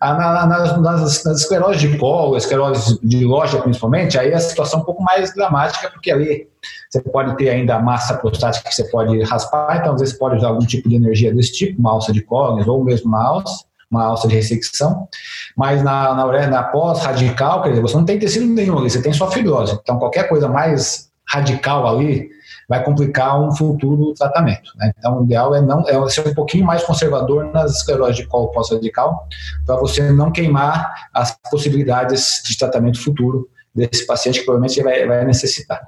[0.01, 4.79] Ah, na, nas, nas, nas escleroses de colo, esclerose de loja principalmente, aí a situação
[4.79, 6.49] é um pouco mais dramática, porque ali
[6.89, 10.37] você pode ter ainda a massa prostática que você pode raspar, então às vezes pode
[10.37, 13.65] usar algum tipo de energia desse tipo, uma alça de cólias ou mesmo uma alça,
[13.91, 15.09] uma alça de ressecção,
[15.57, 19.13] mas na, na, na pós-radical, quer dizer, você não tem tecido nenhum ali, você tem
[19.13, 19.79] só fibrose.
[19.83, 22.29] Então qualquer coisa mais radical ali,
[22.69, 24.73] vai complicar um futuro tratamento.
[24.77, 24.93] Né?
[24.99, 28.49] Então, o ideal é não é ser um pouquinho mais conservador nas esclerose de colo
[28.49, 29.27] pós-radical,
[29.65, 35.25] para você não queimar as possibilidades de tratamento futuro desse paciente que provavelmente vai, vai
[35.25, 35.87] necessitar.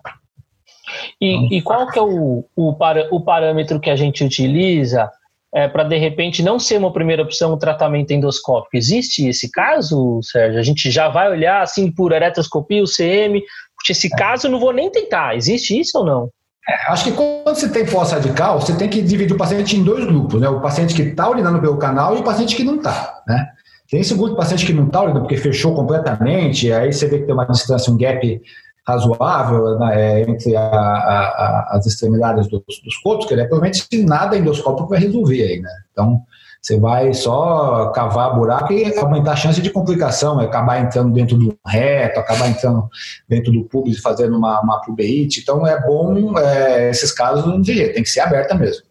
[1.20, 5.10] E, então, e, qual que é o, o, para, o parâmetro que a gente utiliza
[5.52, 8.76] é, para, de repente, não ser uma primeira opção o tratamento endoscópico?
[8.76, 10.60] Existe esse caso, Sérgio?
[10.60, 13.42] A gente já vai olhar assim por eretroscopia, o CM,
[13.74, 14.16] porque esse é.
[14.16, 15.36] caso eu não vou nem tentar.
[15.36, 16.30] Existe isso ou não?
[16.68, 20.04] É, acho que quando você tem pós-radical, você tem que dividir o paciente em dois
[20.04, 20.48] grupos, né?
[20.48, 23.48] O paciente que está urinando pelo canal e o paciente que não está, né?
[23.90, 27.20] Tem esse grupo de paciente que não está urinando porque fechou completamente, aí você vê
[27.20, 28.42] que tem uma distância, um gap
[28.86, 33.86] razoável né, é, entre a, a, a, as extremidades dos, dos cotos, que é provavelmente
[34.02, 35.70] nada endoscópico vai resolver aí, né?
[35.92, 36.22] Então,
[36.68, 41.34] você vai só cavar buraco e aumentar a chance de complicação, é acabar entrando dentro
[41.38, 42.86] do reto, acabar entrando
[43.26, 45.40] dentro do pubis e fazendo uma, uma pubeite.
[45.40, 48.82] Então é bom, é, esses casos não tem tem que ser aberta mesmo.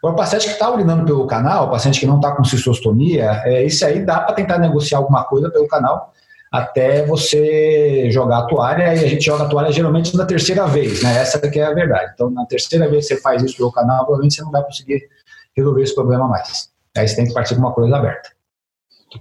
[0.00, 3.64] O paciente que está urinando pelo canal, o paciente que não está com cistostomia, é,
[3.64, 6.12] esse aí dá para tentar negociar alguma coisa pelo canal
[6.52, 11.02] até você jogar a toalha, e a gente joga a toalha geralmente na terceira vez,
[11.02, 11.18] né?
[11.18, 12.12] Essa que é a verdade.
[12.14, 15.08] Então, na terceira vez que você faz isso pelo canal, provavelmente você não vai conseguir
[15.56, 16.72] resolver esse problema mais.
[16.96, 18.30] Aí você tem que partir com uma coisa aberta.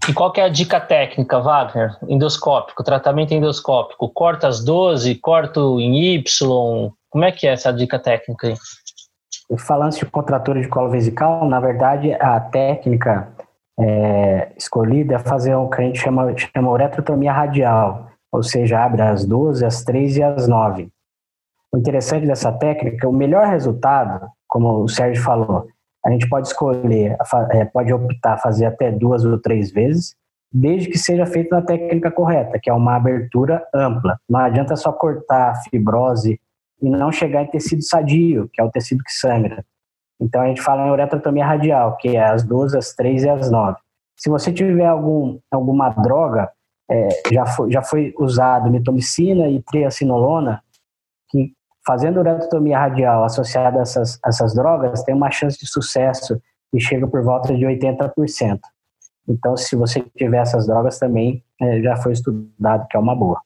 [0.09, 1.97] E qual que é a dica técnica, Wagner?
[2.07, 4.09] Endoscópico, tratamento endoscópico.
[4.09, 6.91] Corta as 12, corto em Y.
[7.09, 8.55] Como é que é essa dica técnica aí?
[9.59, 13.31] Falando de contratura de colo vesical, na verdade, a técnica
[13.79, 19.01] é, escolhida é fazer o que a gente chama, chama uretrotomia radial, ou seja, abre
[19.01, 20.89] as 12, as 3 e as 9.
[21.71, 25.67] O interessante dessa técnica, o melhor resultado, como o Sérgio falou,
[26.05, 27.17] a gente pode escolher,
[27.51, 30.15] é, pode optar fazer até duas ou três vezes,
[30.51, 34.19] desde que seja feito na técnica correta, que é uma abertura ampla.
[34.29, 36.39] Não adianta só cortar a fibrose
[36.81, 39.65] e não chegar em tecido sadio, que é o tecido que sangra.
[40.19, 43.49] Então a gente fala em uretrotomia radial, que é as duas, as três e as
[43.49, 43.77] nove.
[44.17, 46.51] Se você tiver algum, alguma droga,
[46.89, 50.61] é, já, foi, já foi usado mitomicina e triacinolona,
[51.29, 51.53] que
[51.85, 56.41] fazendo uretrotomia radial associada a essas, essas drogas, tem uma chance de sucesso
[56.71, 58.59] que chega por volta de 80%.
[59.27, 63.39] Então, se você tiver essas drogas também, é, já foi estudado que é uma boa.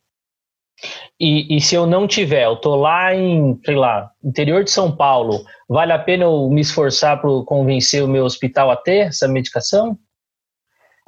[1.19, 4.95] E, e, se eu não tiver, eu tô lá em, sei lá, interior de São
[4.95, 9.27] Paulo, vale a pena eu me esforçar para convencer o meu hospital a ter essa
[9.27, 9.97] medicação?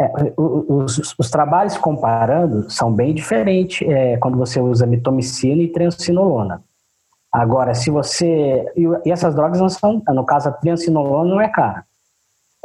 [0.02, 6.64] É, os, os, trabalhos comparando são bem diferentes é, quando você usa mitomicina e triancinolona.
[7.32, 8.66] Agora, se você.
[9.06, 10.02] E essas drogas não são.
[10.08, 11.86] No caso, a triancinolona não é cara.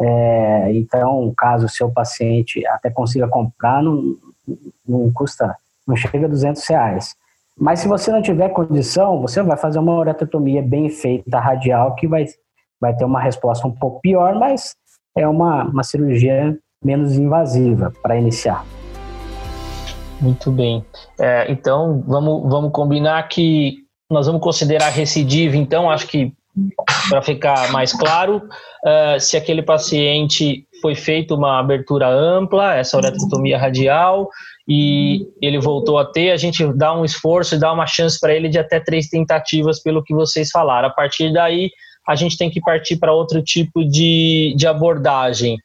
[0.01, 4.17] É, então, caso o seu paciente até consiga comprar, não,
[4.87, 5.55] não custa,
[5.87, 7.15] não chega a 200 reais.
[7.57, 12.09] Mas se você não tiver condição, você vai fazer uma uretrotomia bem feita radial que
[12.09, 12.27] vai,
[12.81, 14.75] vai ter uma resposta um pouco pior, mas
[15.17, 18.65] é uma, uma cirurgia menos invasiva para iniciar.
[20.21, 20.85] Muito bem.
[21.21, 23.84] É, então, vamos, vamos combinar que
[24.15, 26.33] nós vamos considerar recidiva, então, acho que
[27.11, 33.59] para ficar mais claro, uh, se aquele paciente foi feita uma abertura ampla, essa uretrotomia
[33.59, 34.31] radial,
[34.69, 38.33] e ele voltou a ter, a gente dá um esforço e dá uma chance para
[38.33, 40.89] ele de até três tentativas, pelo que vocês falaram.
[40.89, 41.71] A partir daí,
[42.09, 45.57] a gente tem que partir para outro tipo de, de abordagem.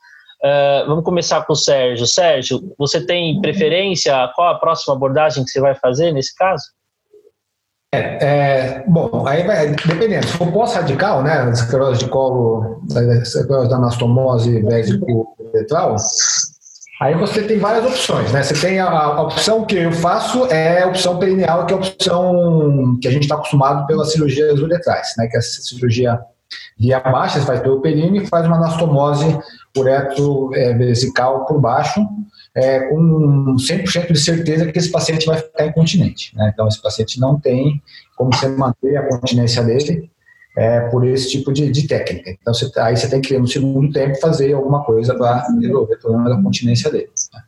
[0.43, 2.07] Uh, vamos começar com o Sérgio.
[2.07, 4.27] Sérgio, você tem preferência?
[4.35, 6.63] Qual a próxima abordagem que você vai fazer nesse caso?
[7.91, 12.83] É, é, bom, aí vai, dependendo, se for pós-radical, né, esclerose de colo,
[13.23, 15.95] esclerose da anastomose vésico-letral,
[17.01, 20.83] aí você tem várias opções, né, você tem a, a, opção que eu faço é
[20.83, 25.15] a opção perineal, que é a opção que a gente está acostumado pelas cirurgias uretrais,
[25.17, 26.19] né, que é a cirurgia
[26.77, 29.35] via baixa, você faz pelo períneo e faz uma anastomose
[29.75, 32.07] uretro-vesical é, por baixo,
[32.55, 36.35] é, com 100% de certeza que esse paciente vai ficar incontinente.
[36.35, 36.51] Né?
[36.53, 37.81] Então, esse paciente não tem
[38.15, 40.09] como você manter a continência dele
[40.57, 42.31] é, por esse tipo de, de técnica.
[42.31, 45.99] Então, você, aí você tem que, no segundo tempo, fazer alguma coisa para resolver o
[45.99, 47.09] problema da continência dele.
[47.33, 47.41] Né?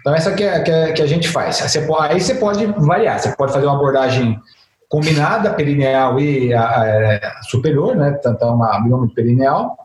[0.00, 1.60] Então, essa que, é, que, é, que a gente faz.
[1.62, 4.40] Aí você, pode, aí você pode variar, você pode fazer uma abordagem
[4.88, 8.12] combinada, perineal e a, a, a superior, né?
[8.22, 9.76] Tanto uma mioma perineal,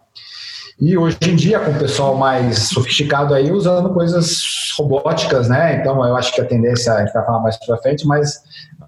[0.79, 4.43] e hoje em dia, com o pessoal mais sofisticado aí, usando coisas
[4.77, 5.77] robóticas, né?
[5.79, 8.41] Então, eu acho que a tendência, a gente vai falar mais para frente, mas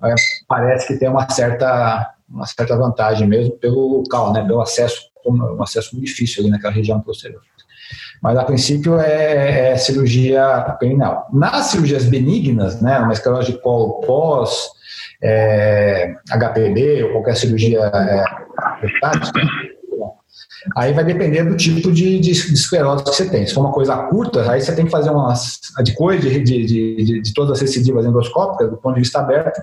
[0.04, 0.13] é,
[0.47, 4.43] parece que tem uma certa, uma certa vantagem mesmo pelo local, né?
[4.43, 7.41] Pelo acesso, um acesso muito difícil ali naquela região posterior.
[8.21, 11.30] Mas, a princípio, é, é cirurgia perineal.
[11.32, 13.00] Nas cirurgias benignas, né?
[13.00, 14.71] Uma esclerose de colo pós,
[15.23, 18.23] é, HPB ou qualquer cirurgia é,
[20.76, 23.46] Aí vai depender do tipo de, de, de, esclerose que você tem.
[23.46, 25.12] Se for uma coisa curta, aí você tem que fazer.
[25.84, 29.62] Depois de, de, de, de todas as recidivas endoscópicas, do ponto de vista aberto,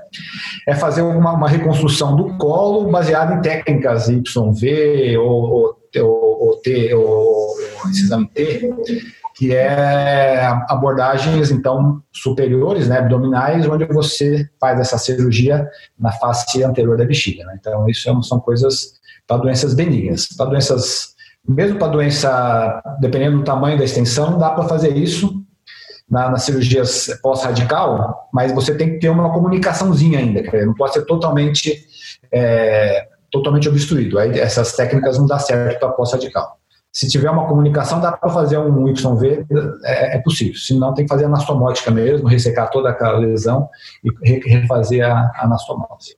[0.67, 6.95] é fazer uma, uma reconstrução do colo baseada em técnicas YV ou, ou, ou, T,
[6.95, 7.57] ou
[7.91, 8.75] esse exame T,
[9.37, 16.97] que é abordagens então superiores, né, abdominais, onde você faz essa cirurgia na face anterior
[16.97, 17.45] da bexiga.
[17.45, 17.57] Né?
[17.59, 18.95] Então isso é são coisas
[19.27, 20.29] para doenças benignas.
[20.37, 21.15] Para doenças,
[21.47, 25.45] mesmo para doença, dependendo do tamanho da extensão, dá para fazer isso
[26.09, 31.05] na, nas cirurgias pós-radical, mas você tem que ter uma comunicaçãozinha ainda, não pode ser
[31.07, 31.87] totalmente,
[32.31, 34.19] é, totalmente obstruído.
[34.19, 36.59] Aí essas técnicas não dá certo para pós-radical.
[36.93, 39.45] Se tiver uma comunicação, dá para fazer um YV,
[39.83, 40.55] é, é, possível.
[40.55, 43.69] Se não, tem que fazer anastomótica mesmo, ressecar toda aquela lesão
[44.05, 46.17] e refazer a, a anastomose.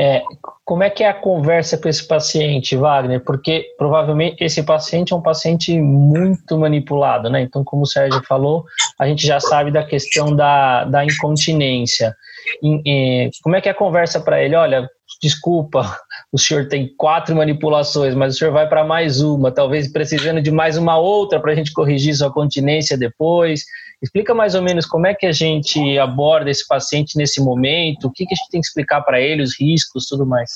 [0.00, 0.22] É,
[0.64, 3.20] como é que é a conversa com esse paciente, Wagner?
[3.24, 7.40] Porque provavelmente esse paciente é um paciente muito manipulado, né?
[7.40, 8.64] Então, como o Sérgio falou,
[8.98, 12.14] a gente já sabe da questão da, da incontinência.
[12.62, 14.54] E, e, como é que é a conversa para ele?
[14.54, 14.88] Olha,
[15.20, 15.98] desculpa,
[16.30, 20.50] o senhor tem quatro manipulações, mas o senhor vai para mais uma, talvez precisando de
[20.50, 23.64] mais uma outra para a gente corrigir sua continência depois.
[24.02, 28.12] Explica mais ou menos como é que a gente aborda esse paciente nesse momento, o
[28.12, 30.50] que, que a gente tem que explicar para ele, os riscos, tudo mais.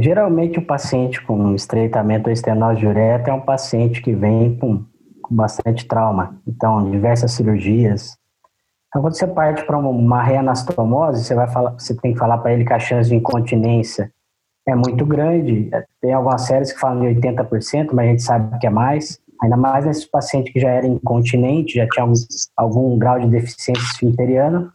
[0.00, 4.84] Geralmente o paciente com estreitamento ou estenose de é um paciente que vem com,
[5.20, 8.16] com bastante trauma, então diversas cirurgias.
[8.88, 12.52] Então quando você parte para uma reanastomose, você vai falar, você tem que falar para
[12.52, 14.10] ele que a chance de incontinência
[14.70, 15.70] é muito grande.
[16.00, 19.56] Tem algumas séries que falam de 80%, mas a gente sabe que é mais ainda
[19.56, 22.14] mais nesse paciente que já era incontinente, já tinha algum,
[22.56, 24.70] algum grau de deficiência esfinteriana.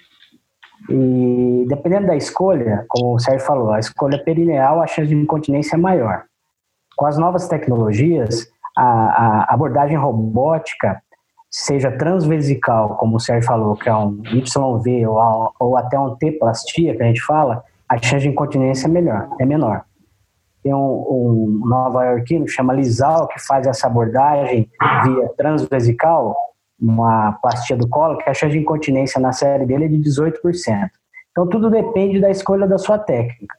[0.89, 5.75] E dependendo da escolha, como o Sérgio falou, a escolha perineal, a chance de incontinência
[5.75, 6.23] é maior.
[6.95, 11.01] Com as novas tecnologias, a, a abordagem robótica,
[11.49, 16.95] seja transvesical, como o Sérgio falou, que é um YV ou, ou até um T-plastia,
[16.95, 19.85] que a gente fala, a chance de incontinência é melhor, é menor.
[20.63, 24.69] Tem um, um nova-iorquino chama Lisal, que faz essa abordagem
[25.03, 26.35] via transvesical,
[26.79, 30.89] uma plastia do colo, que a chance de incontinência na série dele é de 18%.
[31.31, 33.55] Então, tudo depende da escolha da sua técnica.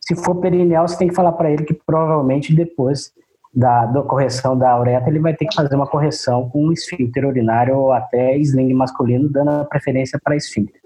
[0.00, 3.12] Se for perineal, você tem que falar para ele que provavelmente depois
[3.54, 7.76] da, da, correção da uretra, ele vai ter que fazer uma correção com esfíncter urinário
[7.76, 10.77] ou até sling masculino, dando a preferência para esfíncter.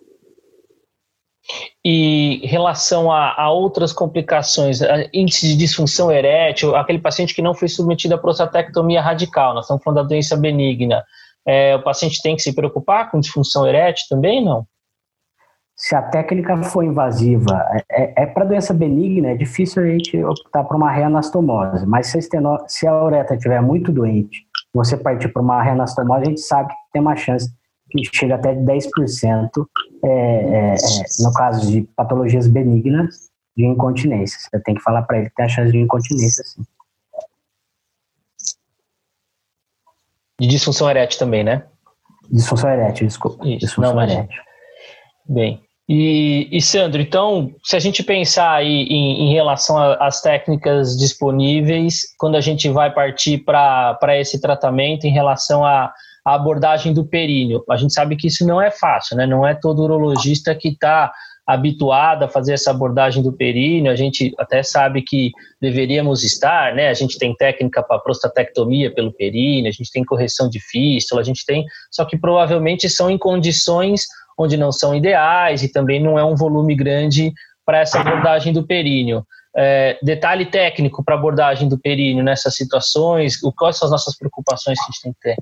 [1.84, 4.80] E relação a, a, outras complicações,
[5.12, 9.82] índice de disfunção erétil, aquele paciente que não foi submetido à prostatectomia radical, nós estamos
[9.82, 11.02] falando da doença benigna,
[11.46, 14.66] é, o paciente tem que se preocupar com disfunção erétil também, não?
[15.74, 20.22] Se a técnica for invasiva, é, é, é para doença benigna, é difícil a gente
[20.22, 24.96] optar por uma reanastomose, mas se a, esteno, se a uretra estiver muito doente, você
[24.96, 27.50] partir para uma reanastomose, a gente sabe que tem uma chance
[27.90, 28.88] que chega até 10%,
[30.04, 34.38] é, é, é, no caso de patologias benignas de incontinência.
[34.40, 36.62] Você tem que falar para ele que tem a chance de incontinência, sim.
[40.40, 41.64] De disfunção erétil também, né?
[42.30, 43.46] Disfunção erétil, desculpa.
[43.46, 44.42] Isso, disfunção não, erétil.
[45.28, 50.96] Bem, e, e, Sandro, então, se a gente pensar aí em, em relação às técnicas
[50.96, 55.92] disponíveis, quando a gente vai partir para esse tratamento em relação a
[56.24, 57.64] a abordagem do períneo.
[57.68, 59.26] A gente sabe que isso não é fácil, né?
[59.26, 61.12] Não é todo urologista que está
[61.44, 63.90] habituado a fazer essa abordagem do períneo.
[63.90, 66.88] A gente até sabe que deveríamos estar, né?
[66.88, 71.24] A gente tem técnica para prostatectomia pelo períneo, a gente tem correção de fístula, a
[71.24, 74.02] gente tem, só que provavelmente são em condições
[74.38, 77.32] onde não são ideais e também não é um volume grande
[77.66, 79.26] para essa abordagem do períneo.
[79.54, 84.84] É, detalhe técnico para abordagem do períneo nessas situações, quais são as nossas preocupações que
[84.84, 85.36] a gente tem que ter?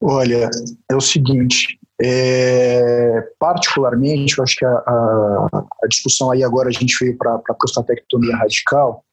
[0.00, 0.50] Olha,
[0.90, 6.72] é o seguinte, é, particularmente, eu acho que a, a, a, discussão aí agora a
[6.72, 9.04] gente veio para a prostatectomia radical.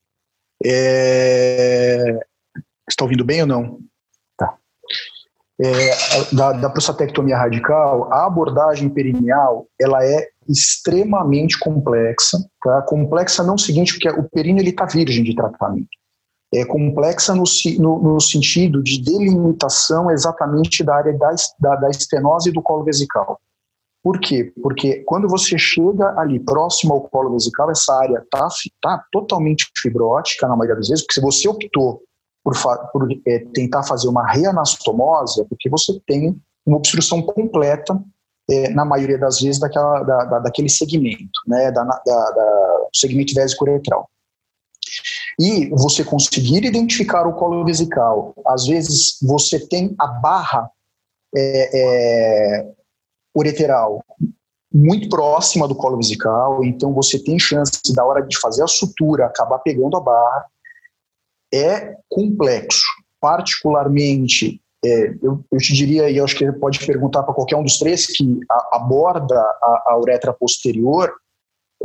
[0.66, 2.20] É,
[2.90, 3.80] está ouvindo bem ou não?
[4.38, 4.58] Tá.
[5.62, 12.38] É, da, da prostatectomia radical, a abordagem perineal ela é extremamente complexa.
[12.64, 12.82] Tá?
[12.82, 16.01] Complexa não é o seguinte, porque o períneo está virgem de tratamento
[16.54, 17.44] é complexa no,
[17.80, 22.84] no, no, sentido de delimitação exatamente da área da, da, da estenose e do colo
[22.84, 23.40] vesical.
[24.04, 24.52] Por quê?
[24.62, 28.48] Porque quando você chega ali próximo ao colo vesical, essa área está
[28.82, 32.02] tá totalmente fibrótica na maioria das vezes, porque se você optou
[32.44, 32.54] por,
[32.92, 36.36] por é, tentar fazer uma reanastomose, é porque você tem
[36.66, 37.98] uma obstrução completa,
[38.50, 43.34] é, na maioria das vezes, daquela, da, da, daquele segmento, né, da, da, da segmento
[43.34, 44.10] vésico-uretral
[45.42, 50.70] e você conseguir identificar o colo vesical, às vezes você tem a barra
[51.36, 52.72] é, é,
[53.36, 54.04] ureteral
[54.72, 59.26] muito próxima do colo vesical, então você tem chance da hora de fazer a sutura
[59.26, 60.46] acabar pegando a barra.
[61.54, 62.86] É complexo,
[63.20, 64.62] particularmente.
[64.84, 68.06] É, eu, eu, te diria, e acho que pode perguntar para qualquer um dos três
[68.08, 71.12] que a, aborda a, a uretra posterior,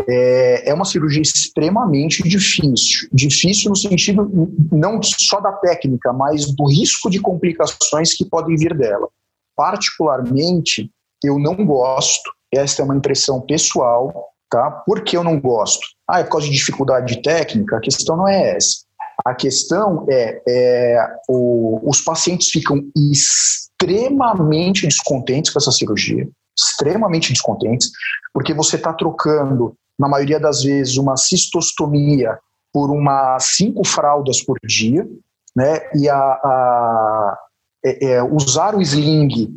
[0.08, 3.08] é, é uma cirurgia extremamente difícil.
[3.12, 4.30] Difícil no sentido
[4.70, 9.08] não só da técnica, mas do risco de complicações que podem vir dela.
[9.56, 10.90] Particularmente,
[11.24, 14.70] eu não gosto, esta é uma impressão pessoal, tá?
[14.70, 15.86] Por que eu não gosto?
[16.08, 17.76] Ah, é por causa de dificuldade de técnica?
[17.76, 18.84] A questão não é essa.
[19.24, 27.90] A questão é, é o, os pacientes ficam extremamente descontentes com essa cirurgia, extremamente descontentes,
[28.32, 32.38] porque você está trocando na maioria das vezes, uma cistostomia
[32.72, 35.08] por uma cinco fraldas por dia,
[35.54, 35.80] né?
[35.94, 37.38] E a, a
[37.84, 39.48] é, é, usar o sling,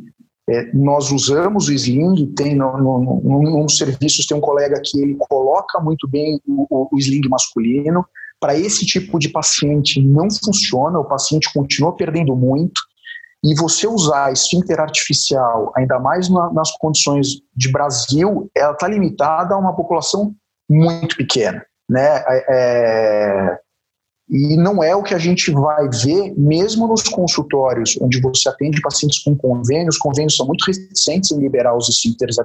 [0.49, 5.02] é, nós usamos o sling, tem no, no, no, nos serviços tem um colega que
[5.02, 8.06] ele coloca muito bem o, o sling masculino.
[8.39, 12.82] Para esse tipo de paciente não funciona, o paciente continua perdendo muito.
[13.43, 19.56] E você usar esfíncter artificial, ainda mais na, nas condições de Brasil, ela está limitada
[19.56, 20.36] a uma população
[20.69, 21.65] muito pequena.
[21.89, 22.23] Né?
[22.28, 23.60] É, é,
[24.30, 28.82] e não é o que a gente vai ver mesmo nos consultórios, onde você atende
[28.82, 29.95] pacientes com convênios.
[29.95, 32.38] Os convênios são muito recentes em liberar os esfíncteres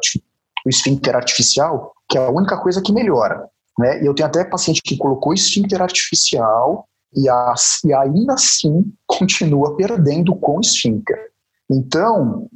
[0.65, 3.47] o esfíncter artificial, que é a única coisa que melhora.
[3.79, 4.03] Né?
[4.03, 9.77] E eu tenho até paciente que colocou esfíncter artificial e, a, e ainda assim continua
[9.77, 11.31] perdendo com esfíncter.
[11.70, 12.48] Então,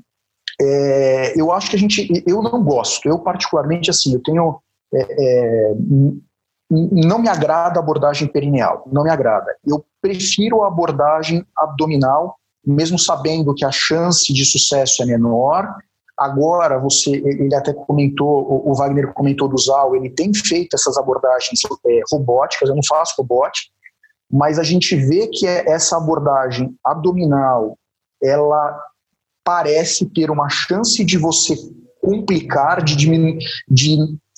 [0.61, 4.61] é, eu acho que a gente, eu não gosto, eu particularmente assim, eu tenho,
[4.93, 5.75] é, é,
[6.71, 9.55] não me agrada a abordagem perineal, não me agrada.
[9.65, 15.67] Eu prefiro a abordagem abdominal, mesmo sabendo que a chance de sucesso é menor.
[16.19, 21.61] Agora, você, ele até comentou, o Wagner comentou do ZAL, ele tem feito essas abordagens
[21.87, 23.73] é, robóticas, eu não faço robótica,
[24.31, 27.79] mas a gente vê que é essa abordagem abdominal,
[28.23, 28.79] ela
[29.45, 31.55] parece ter uma chance de você
[32.03, 33.39] complicar, de, diminuir,
[33.69, 33.97] de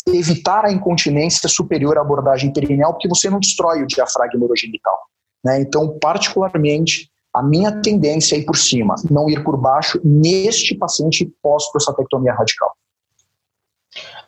[0.09, 4.97] evitar a incontinência superior à abordagem perineal, porque você não destrói o diafragma urogenital.
[5.45, 5.61] Né?
[5.61, 11.31] Então, particularmente, a minha tendência é ir por cima, não ir por baixo neste paciente
[11.43, 12.73] pós-prostatectomia radical.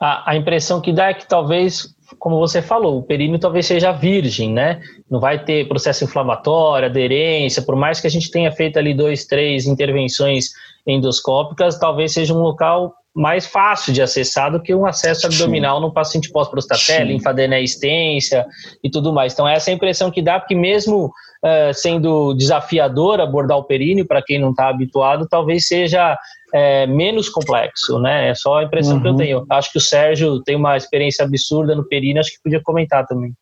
[0.00, 3.92] A, a impressão que dá é que talvez como você falou, o períneo talvez seja
[3.92, 4.80] virgem, né?
[5.10, 9.24] Não vai ter processo inflamatório, aderência, por mais que a gente tenha feito ali dois,
[9.26, 10.50] três intervenções
[10.86, 15.82] endoscópicas, talvez seja um local mais fácil de acessar do que um acesso abdominal Sim.
[15.82, 18.46] no paciente pós-prostatela, linfadenia extensa
[18.82, 19.32] e tudo mais.
[19.34, 21.12] Então, essa é a impressão que dá, porque mesmo
[21.44, 26.16] uh, sendo desafiador abordar o períneo, para quem não está habituado, talvez seja
[26.54, 28.28] é, menos complexo, né?
[28.28, 29.02] É só a impressão uhum.
[29.02, 29.18] que eu uhum.
[29.18, 29.46] tenho.
[29.50, 33.32] Acho que o Sérgio tem uma experiência absurda no períneo, acho que podia comentar também.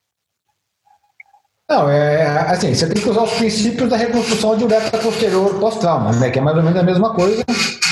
[1.69, 6.11] Não, é assim, você tem que usar os princípios da reconstrução de uretra posterior pós-trauma,
[6.17, 6.29] né?
[6.29, 7.45] Que é mais ou menos a mesma coisa,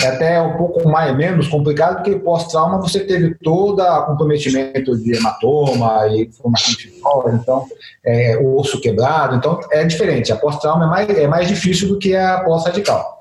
[0.02, 5.16] é até um pouco mais menos complicado, porque pós-trauma você teve todo o comprometimento de
[5.16, 7.66] hematoma e formação de fibrosa, então,
[8.04, 10.32] é, osso quebrado, então é diferente.
[10.32, 13.18] A pós-trauma é mais, é mais difícil do que a pós-radical.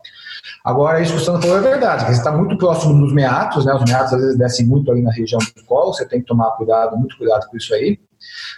[0.64, 3.74] Agora, isso que o Sandro falou é verdade, você está muito próximo dos meatos, né?
[3.74, 6.52] Os meatos às vezes descem muito ali na região do colo, você tem que tomar
[6.52, 7.98] cuidado, muito cuidado com isso aí.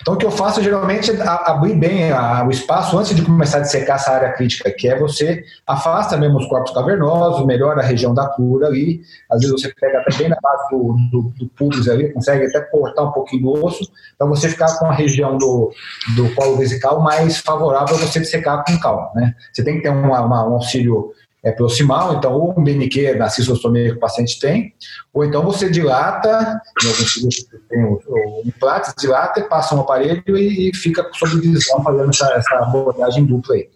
[0.02, 2.12] Então, o que eu faço geralmente é abrir bem
[2.46, 6.38] o espaço antes de começar a dissecar essa área crítica, que é você afasta mesmo
[6.38, 9.02] os corpos cavernosos, melhora a região da cura ali.
[9.30, 12.62] Às vezes você pega até bem na base do, do, do pubis ali, consegue até
[12.62, 15.72] cortar um pouquinho do osso, para você ficar com a região do,
[16.16, 19.12] do colo vesical mais favorável a você dissecar com calma.
[19.16, 19.36] Né?
[19.52, 21.14] Você tem que ter uma, uma, um auxílio
[21.44, 24.74] é proximal, então ou um BNQ na cistostomia que o paciente tem,
[25.14, 30.38] ou então você dilata, em alguns cirurgias tem o, o implante, dilata, passa um aparelho
[30.38, 33.70] e, e fica sob visão fazendo essa, essa, abordagem dupla aí.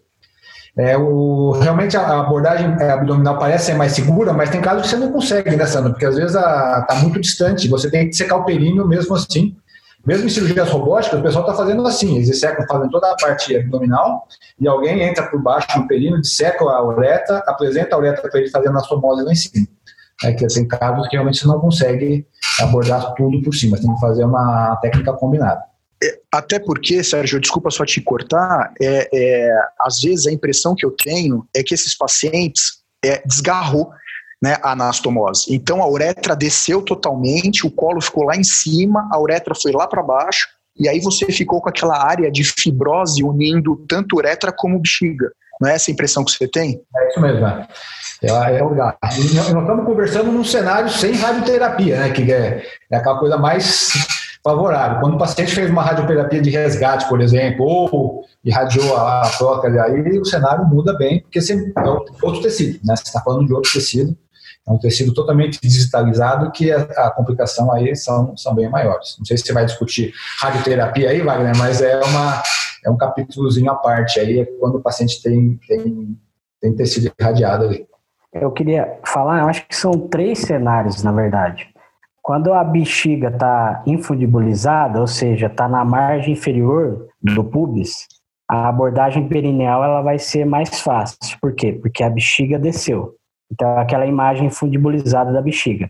[0.75, 4.95] É, o, realmente a abordagem abdominal parece ser mais segura, mas tem casos que você
[4.97, 5.91] não consegue, né, Sandra?
[5.91, 9.55] Porque às vezes está muito distante, você tem que secar o períneo mesmo assim,
[10.05, 13.55] mesmo em cirurgias robóticas, o pessoal está fazendo assim, eles secam, fazem toda a parte
[13.55, 14.27] abdominal
[14.59, 18.49] e alguém entra por baixo no perino, disseca a uretra, apresenta a uretra para ele
[18.49, 19.67] fazer a anastomose lá em cima.
[20.23, 22.25] É que tem casos que realmente você não consegue
[22.59, 25.63] abordar tudo por cima, tem que fazer uma técnica combinada.
[26.03, 30.85] É, até porque, Sérgio, desculpa só te cortar, é, é, às vezes a impressão que
[30.85, 33.91] eu tenho é que esses pacientes é, desgarrou
[34.43, 35.55] né, anastomose.
[35.55, 39.87] Então a uretra desceu totalmente, o colo ficou lá em cima, a uretra foi lá
[39.87, 44.79] para baixo, e aí você ficou com aquela área de fibrose unindo tanto uretra como
[44.79, 45.31] bexiga.
[45.61, 46.81] Não é essa a impressão que você tem?
[46.93, 47.45] É isso mesmo.
[47.45, 48.97] É, é, lugar.
[49.01, 52.09] Nós estamos conversando num cenário sem radioterapia, né?
[52.09, 53.91] Que é, é aquela coisa mais
[54.43, 54.99] favorável.
[54.99, 59.79] Quando o paciente fez uma radioterapia de resgate, por exemplo, ou irradiou a, a prótese,
[59.79, 61.89] aí o cenário muda bem, porque você é
[62.21, 62.93] outro tecido, né?
[62.95, 64.17] Você está falando de outro tecido,
[64.67, 69.15] é um tecido totalmente digitalizado que a, a, complicação aí são, são bem maiores.
[69.19, 72.41] Não sei se você vai discutir radioterapia aí, Wagner, mas é, uma,
[72.85, 76.17] é um capítulozinho à parte aí, é quando o paciente tem, tem,
[76.61, 77.85] tem tecido irradiado ali.
[78.31, 81.67] Eu queria falar, eu acho que são três cenários, na verdade.
[82.21, 88.07] Quando a bexiga está infundibilizada, ou seja, está na margem inferior do pubis,
[88.49, 91.17] a abordagem perineal ela vai ser mais fácil.
[91.41, 91.73] Por quê?
[91.73, 93.13] Porque a bexiga desceu.
[93.51, 95.89] Então, aquela imagem fundibilizada da bexiga.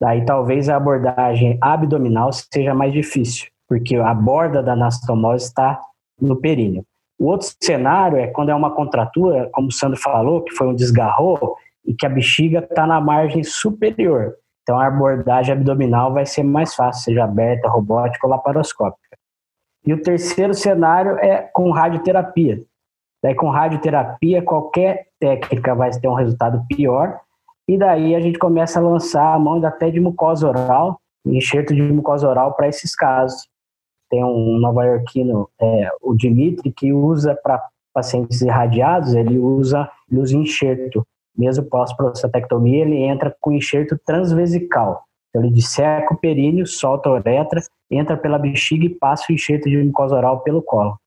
[0.00, 5.80] Daí, talvez a abordagem abdominal seja mais difícil, porque a borda da anastomose está
[6.20, 6.84] no períneo.
[7.18, 10.74] O outro cenário é quando é uma contratura, como o Sandro falou, que foi um
[10.74, 14.36] desgarro e que a bexiga está na margem superior.
[14.62, 19.18] Então, a abordagem abdominal vai ser mais fácil, seja aberta, robótica ou laparoscópica.
[19.84, 22.62] E o terceiro cenário é com radioterapia.
[23.22, 27.20] Daí, com radioterapia, qualquer técnica vai ter um resultado pior.
[27.68, 31.82] E daí a gente começa a lançar a mão até de mucosa oral, enxerto de
[31.82, 33.46] mucosa oral para esses casos.
[34.10, 37.62] Tem um nova-iorquino, é, o Dimitri, que usa para
[37.92, 41.06] pacientes irradiados, ele usa, ele usa enxerto.
[41.36, 45.04] Mesmo pós-prostatectomia, ele entra com enxerto transvesical.
[45.28, 49.68] Então, ele disseca o períneo, solta a uretra, entra pela bexiga e passa o enxerto
[49.68, 50.98] de mucosa oral pelo colo.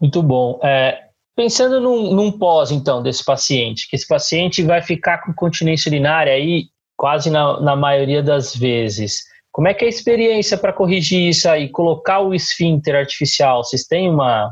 [0.00, 0.58] Muito bom.
[0.62, 1.07] É,
[1.38, 6.32] pensando num, num, pós, então, desse paciente, que esse paciente vai ficar com continência urinária
[6.32, 6.64] aí
[6.96, 9.22] quase na, na maioria das vezes.
[9.52, 11.68] Como é que é a experiência para corrigir isso aí?
[11.68, 14.50] Colocar o esfíncter artificial, vocês têm uma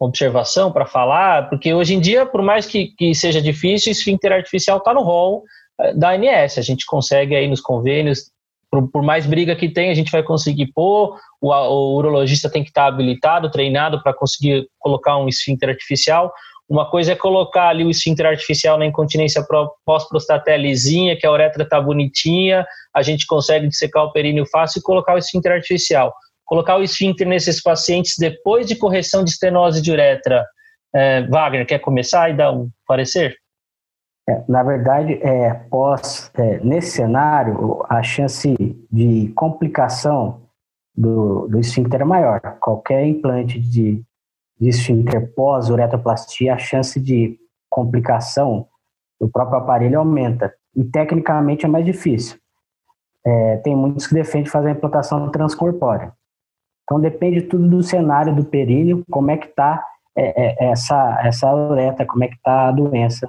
[0.00, 1.50] observação para falar?
[1.50, 5.02] Porque hoje em dia, por mais que, que seja difícil, o esfíncter artificial está no
[5.02, 5.44] rol
[5.78, 6.56] é, da ANS.
[6.56, 8.30] A gente consegue aí nos convênios
[8.70, 12.62] por, por, mais briga que tem, a gente vai conseguir pôr, o, o urologista tem
[12.62, 16.32] que estar habilitado, treinado para conseguir colocar um esfíncter artificial.
[16.68, 19.42] Uma coisa é colocar ali o esfíncter artificial na incontinência
[19.86, 24.82] pós-prostaté lisinha, que a uretra está bonitinha, a gente consegue dissecar o períneo fácil e
[24.82, 26.12] colocar o esfíncter artificial.
[26.44, 30.44] Colocar o esfíncter nesses pacientes depois de correção de estenose de uretra.
[30.94, 33.34] É, Wagner, quer começar e dar um parecer?
[34.28, 38.54] É, na verdade, é, pós, é, nesse cenário, a chance
[38.92, 40.42] de complicação
[40.94, 42.38] do, do esfíncter é maior.
[42.60, 44.04] Qualquer implante de,
[44.60, 47.38] de esfíncter pós-uretoplastia, a chance de
[47.70, 48.68] complicação
[49.18, 50.52] do próprio aparelho aumenta.
[50.76, 52.38] E tecnicamente é mais difícil.
[53.24, 56.12] É, tem muitos que defendem fazer a implantação transcorpórea.
[56.84, 59.82] Então depende tudo do cenário do períneo, como é que está
[60.14, 63.28] é, é, essa, essa uretra, como é que está a doença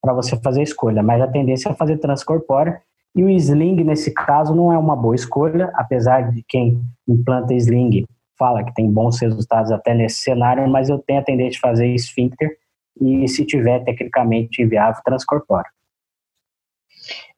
[0.00, 2.80] para você fazer a escolha, mas a tendência é fazer transcorpórea
[3.14, 8.04] e o sling, nesse caso, não é uma boa escolha, apesar de quem implanta sling
[8.38, 11.88] fala que tem bons resultados até nesse cenário, mas eu tenho a tendência de fazer
[11.88, 12.56] esfíncter
[12.98, 15.70] e, se tiver tecnicamente viável, transcorpórea.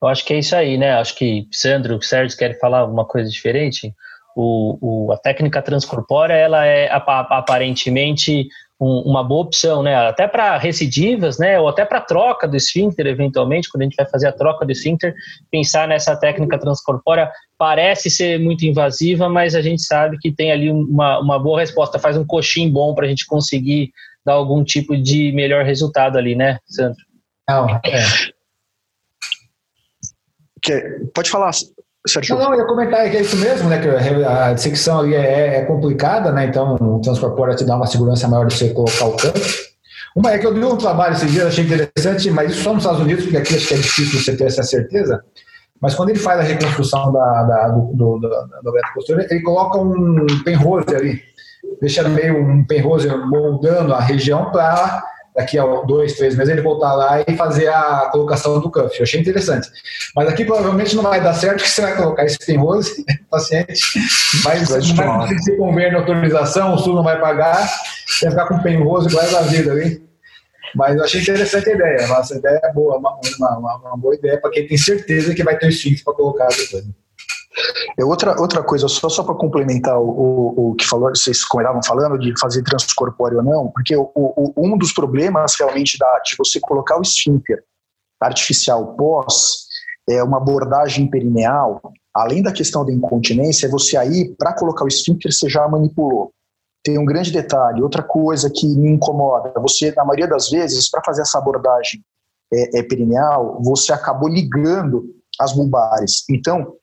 [0.00, 0.92] Eu acho que é isso aí, né?
[0.92, 3.92] Acho que Sandro, Sérgio querem falar alguma coisa diferente.
[4.36, 8.48] O, o, a técnica transcorpórea, ela é aparentemente
[8.82, 9.94] um, uma boa opção, né?
[9.94, 11.58] Até para recidivas, né?
[11.60, 14.72] Ou até para troca do esfíncter, eventualmente, quando a gente vai fazer a troca do
[14.72, 15.14] esfíncter,
[15.50, 20.68] pensar nessa técnica transcorpórea parece ser muito invasiva, mas a gente sabe que tem ali
[20.68, 23.92] uma, uma boa resposta, faz um coxim bom para a gente conseguir
[24.24, 26.98] dar algum tipo de melhor resultado ali, né, Sandro?
[27.48, 27.80] Não, é.
[31.14, 31.52] Pode falar,
[32.06, 32.36] Sérgio.
[32.36, 33.80] Não, não, eu ia comentar que é isso mesmo, né?
[33.80, 36.46] Que a dissecção ali é, é complicada, né?
[36.46, 39.40] Então o transporte te dá uma segurança maior de você colocar o campo.
[40.14, 42.82] Uma é que eu vi um trabalho esses dias, achei interessante, mas isso só nos
[42.82, 45.24] Estados Unidos, porque aqui acho que é difícil você ter essa certeza.
[45.80, 50.26] Mas quando ele faz a reconstrução da, da, do, do, da postura, ele coloca um
[50.44, 51.20] penrose ali,
[51.80, 55.02] deixa meio um penrose moldando a região para
[55.34, 58.96] daqui a dois, três meses, ele voltar lá e fazer a colocação do cuff.
[58.98, 59.68] Eu achei interessante.
[60.14, 63.80] Mas aqui provavelmente não vai dar certo, porque você vai colocar esse penrose, paciente,
[64.44, 64.80] mas vai
[65.56, 67.66] conver na autorização, o SUS não vai pagar,
[68.06, 70.02] você vai ficar com penrose igual da vida ali.
[70.74, 72.06] Mas eu achei interessante a ideia.
[72.08, 75.44] Nossa, a ideia é boa, uma, uma, uma, boa ideia para quem tem certeza que
[75.44, 76.84] vai ter o esfíncter para colocar depois.
[77.98, 81.82] É outra, outra coisa, só, só para complementar o, o, o, que falou, vocês estavam
[81.82, 86.34] falando de fazer transcorpóreo ou não, porque o, o, um dos problemas realmente da, de
[86.36, 87.62] você colocar o esfíncter
[88.20, 89.66] artificial pós
[90.08, 91.80] é uma abordagem perineal,
[92.14, 96.32] além da questão da incontinência, é você aí, para colocar o esfíncter, você já manipulou.
[96.84, 101.02] Tem um grande detalhe, outra coisa que me incomoda, você, na maioria das vezes, para
[101.04, 102.02] fazer essa abordagem
[102.52, 106.24] é, é perineal, você acabou ligando as bulbares.
[106.28, 106.76] Então,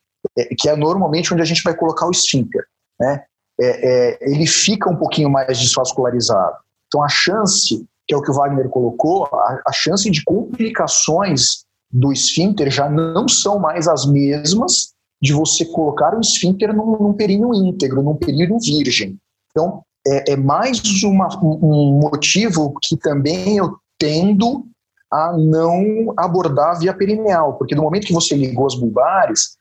[0.58, 2.64] que é normalmente onde a gente vai colocar o esfíncter,
[3.00, 3.24] né?
[3.62, 6.56] É, é, ele fica um pouquinho mais desvascularizado.
[6.88, 11.66] Então a chance, que é o que o Wagner colocou, a, a chance de complicações
[11.92, 17.14] do esfíncter já não são mais as mesmas de você colocar o esfíncter num, num
[17.14, 19.18] períneo íntegro, num períneo virgem.
[19.52, 24.66] Então, é, é mais uma, um motivo que também eu tendo
[25.12, 29.58] a não abordar via perineal, porque no momento que você ligou as bulbares,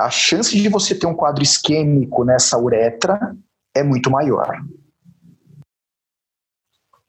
[0.00, 3.18] a, chance de você ter um quadro isquêmico nessa uretra
[3.74, 4.60] é muito maior.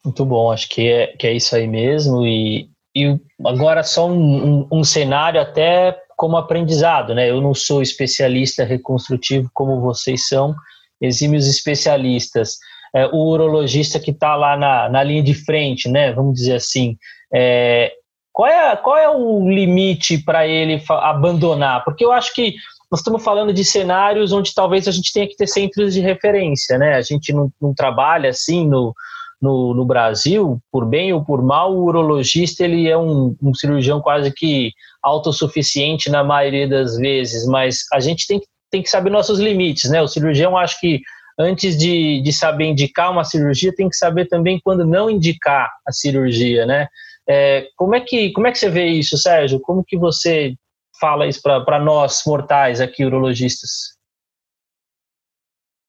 [0.03, 2.25] Muito bom, acho que é, que é isso aí mesmo.
[2.25, 7.29] E, e agora só um, um, um, cenário até como aprendizado, né?
[7.29, 10.55] Eu não sou especialista reconstrutivo como vocês são,
[11.01, 12.57] exímios especialistas.
[12.95, 16.13] É, o urologista que está lá na, na linha de frente, né?
[16.13, 16.97] Vamos dizer assim,
[17.33, 17.91] é,
[18.37, 21.83] qual é, qual é o limite para ele abandonar?
[21.83, 22.55] Porque eu acho que
[22.91, 26.77] nós estamos falando de cenários onde talvez a gente tenha que ter centros de referência,
[26.77, 26.95] né?
[26.95, 28.93] A gente não, não trabalha assim no,
[29.41, 34.01] no, no, Brasil, por bem ou por mal, o urologista ele é um, um, cirurgião
[34.01, 34.71] quase que
[35.03, 40.01] autossuficiente na maioria das vezes, mas a gente tem, tem que saber nossos limites, né?
[40.01, 41.01] O cirurgião, acho que
[41.37, 45.91] antes de, de saber indicar uma cirurgia, tem que saber também quando não indicar a
[45.91, 46.87] cirurgia, né?
[47.29, 49.59] É, como, é que, como é que você vê isso, Sérgio?
[49.59, 50.55] Como que você
[50.99, 53.97] fala isso para nós, mortais aqui, urologistas?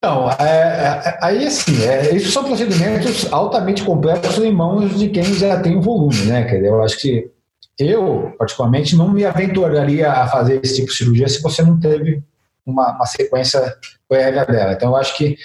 [0.03, 5.25] Não, é, é, aí assim, é, isso são procedimentos altamente complexos em mãos de quem
[5.25, 6.45] já tem volume, né?
[6.45, 7.31] Quer dizer, eu acho que
[7.79, 12.23] eu, particularmente, não me aventuraria a fazer esse tipo de cirurgia se você não teve
[12.65, 13.61] uma, uma sequência
[14.09, 14.73] prévia dela.
[14.73, 15.37] Então, eu acho que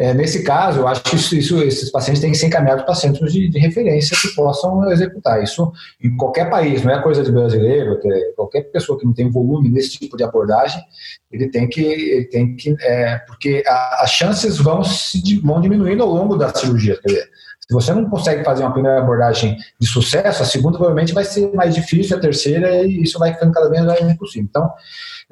[0.00, 2.94] é, nesse caso, eu acho que isso, isso, esses pacientes têm que ser encaminhados para
[2.94, 5.42] centros de, de, referência que possam executar.
[5.42, 5.70] Isso
[6.02, 8.00] em qualquer país, não é coisa de brasileiro,
[8.34, 10.82] qualquer pessoa que não tem volume nesse tipo de abordagem,
[11.30, 11.82] ele tem que.
[11.82, 16.48] Ele tem que é, porque a, as chances vão, se, vão diminuindo ao longo da
[16.48, 16.98] cirurgia.
[17.02, 17.28] Quer dizer,
[17.70, 21.54] se você não consegue fazer uma primeira abordagem de sucesso, a segunda provavelmente vai ser
[21.54, 24.48] mais difícil, a terceira, e isso vai ficando cada vez mais impossível.
[24.50, 24.68] Então,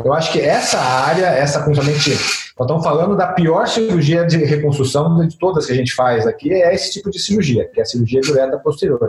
[0.05, 5.27] eu acho que essa área, essa principalmente, nós estamos falando da pior cirurgia de reconstrução
[5.27, 7.87] de todas que a gente faz aqui, é esse tipo de cirurgia, que é a
[7.87, 9.01] cirurgia direta posterior.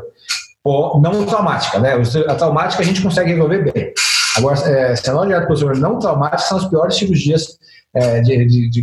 [0.63, 2.01] ou não traumática, né?
[2.27, 3.93] A traumática a gente consegue resolver bem.
[4.37, 7.59] Agora, é, estenose direto posterior não traumática são as piores cirurgias
[7.93, 8.81] é, de, de, de,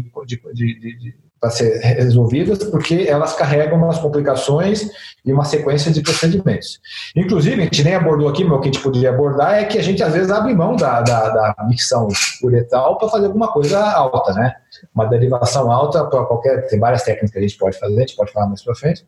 [0.55, 4.89] de para ser resolvidas, porque elas carregam umas complicações
[5.25, 6.81] e uma sequência de procedimentos.
[7.15, 9.79] Inclusive, a gente nem abordou aqui, mas o que a gente poderia abordar é que
[9.79, 12.09] a gente às vezes abre mão da, da, da micção
[12.43, 14.55] uretal para fazer alguma coisa alta, né?
[14.95, 16.67] Uma derivação alta para qualquer.
[16.69, 19.07] Tem várias técnicas que a gente pode fazer, a gente pode falar mais para frente.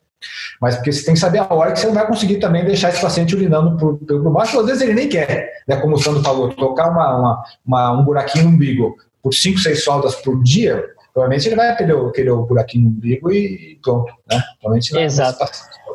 [0.61, 2.89] Mas porque você tem que saber a hora que você não vai conseguir também deixar
[2.89, 5.77] esse paciente urinando por, por baixo, às vezes ele nem quer, né?
[5.77, 9.85] Como o Sandro falou, tocar uma, uma, uma um buraquinho no umbigo por 5, 6
[9.85, 10.85] soldas por dia,
[11.19, 11.77] provavelmente ele vai
[12.13, 14.41] querer, o buraquinho no umbigo e pronto, né?
[14.61, 15.45] Provavelmente Exato.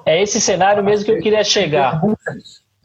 [0.06, 2.02] É esse cenário mesmo que eu queria chegar.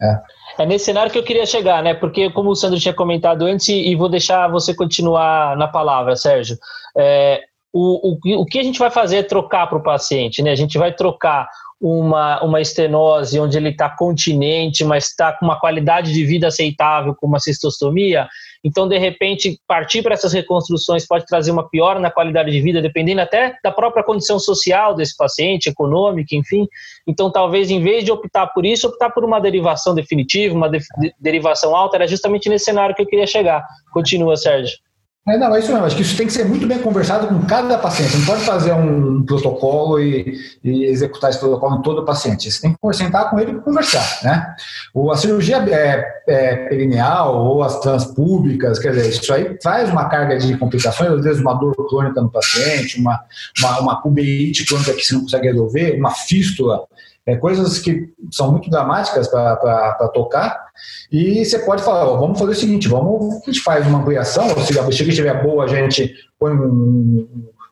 [0.01, 0.63] É.
[0.63, 1.93] É nesse cenário que eu queria chegar, né?
[1.93, 6.57] Porque, como o Sandro tinha comentado antes, e vou deixar você continuar na palavra, Sérgio,
[6.97, 7.41] é,
[7.73, 10.51] o, o, o que a gente vai fazer é trocar para o paciente, né?
[10.51, 15.59] A gente vai trocar uma, uma estenose onde ele está continente, mas está com uma
[15.59, 18.27] qualidade de vida aceitável, com uma cistostomia,
[18.63, 22.81] então, de repente, partir para essas reconstruções pode trazer uma piora na qualidade de vida,
[22.81, 26.67] dependendo até da própria condição social desse paciente, econômica, enfim.
[27.07, 30.79] Então, talvez, em vez de optar por isso, optar por uma derivação definitiva, uma de
[31.19, 33.65] derivação alta, era justamente nesse cenário que eu queria chegar.
[33.93, 34.77] Continua, Sérgio.
[35.29, 35.85] É, não, é isso mesmo.
[35.85, 38.17] Acho que isso tem que ser muito bem conversado com cada paciente.
[38.17, 42.49] Não pode fazer um protocolo e, e executar esse protocolo em todo paciente.
[42.51, 44.55] Você tem que sentar com ele e conversar, né?
[44.93, 50.09] Ou a cirurgia é, é, perineal ou as transpúblicas, quer dizer, isso aí traz uma
[50.09, 53.19] carga de complicações, às vezes uma dor crônica no paciente, uma,
[53.59, 56.85] uma, uma cubeite crônica que você não consegue resolver, uma fístula
[57.29, 60.69] é, coisas que são muito dramáticas para tocar.
[61.11, 64.47] E você pode falar, ó, vamos fazer o seguinte, vamos, a gente faz uma ampliação,
[64.49, 67.27] ou se a bexiga estiver boa, a gente põe um,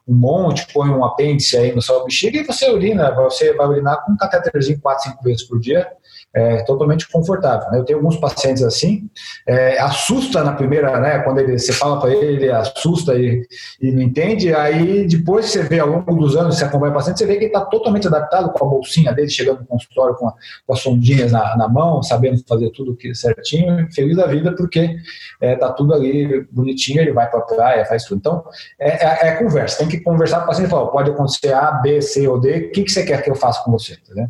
[0.07, 4.03] um monte, põe um apêndice aí no seu bexiga e você urina, você vai urinar
[4.05, 5.87] com um catéterzinho 4, 5 vezes por dia
[6.33, 7.69] é, totalmente confortável.
[7.71, 7.79] Né?
[7.79, 9.09] Eu tenho alguns pacientes assim,
[9.47, 13.45] é, assusta na primeira, né, quando ele, você fala para ele, ele assusta e,
[13.81, 17.17] e, não entende, aí depois você vê ao longo dos anos, você acompanha o paciente,
[17.17, 20.27] você vê que ele está totalmente adaptado com a bolsinha dele, chegando no consultório com,
[20.27, 20.33] a,
[20.65, 24.95] com as sondinhas na, na, mão, sabendo fazer tudo que certinho, feliz da vida, porque
[25.41, 28.19] é, tá tudo ali bonitinho, ele vai para a praia, faz tudo.
[28.19, 28.43] Então,
[28.79, 31.71] é, é, é, conversa, tem que conversar com o paciente e falar, pode acontecer A,
[31.71, 33.93] B, C ou D, o que, que você quer que eu faça com você?
[33.93, 34.29] Entendeu?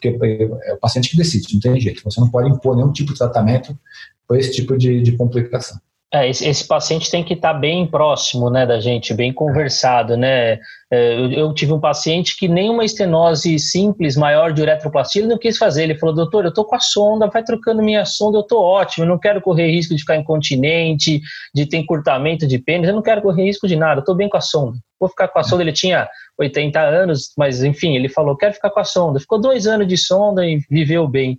[0.00, 0.18] porque
[0.64, 2.02] é o paciente que decide, não tem jeito.
[2.02, 3.78] Você não pode impor nenhum tipo de tratamento
[4.26, 5.78] por esse tipo de, de complicação.
[6.12, 10.16] É, esse, esse, paciente tem que estar bem próximo né, da gente, bem conversado.
[10.16, 10.58] Né?
[10.90, 15.28] É, eu, eu, tive um paciente que nem uma estenose simples, maior de uretroplastia, ele
[15.28, 15.84] não quis fazer.
[15.84, 19.04] Ele falou, doutor, eu estou com a sonda, vai trocando minha sonda, eu estou ótimo,
[19.04, 21.20] eu não quero correr risco de ficar incontinente,
[21.54, 24.28] de ter encurtamento de pênis, eu não quero correr risco de nada, eu estou bem
[24.28, 24.78] com a sonda.
[25.00, 26.06] Vou ficar com a sonda, ele tinha
[26.38, 29.18] 80 anos, mas enfim, ele falou, quero ficar com a sonda.
[29.18, 31.38] Ficou dois anos de sonda e viveu bem.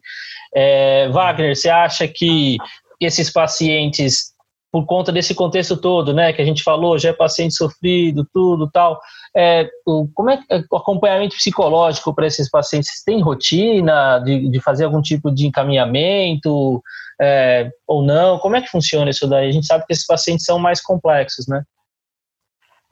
[0.53, 2.57] É, Wagner, você acha que
[2.99, 4.31] esses pacientes
[4.71, 8.71] por conta desse contexto todo, né, que a gente falou, já é paciente sofrido, tudo
[8.71, 8.99] tal.
[9.35, 13.03] É, o, como é, é o acompanhamento psicológico para esses pacientes?
[13.03, 16.81] Tem rotina de, de fazer algum tipo de encaminhamento
[17.19, 18.39] é, ou não?
[18.39, 19.49] Como é que funciona isso daí?
[19.49, 21.63] A gente sabe que esses pacientes são mais complexos, né?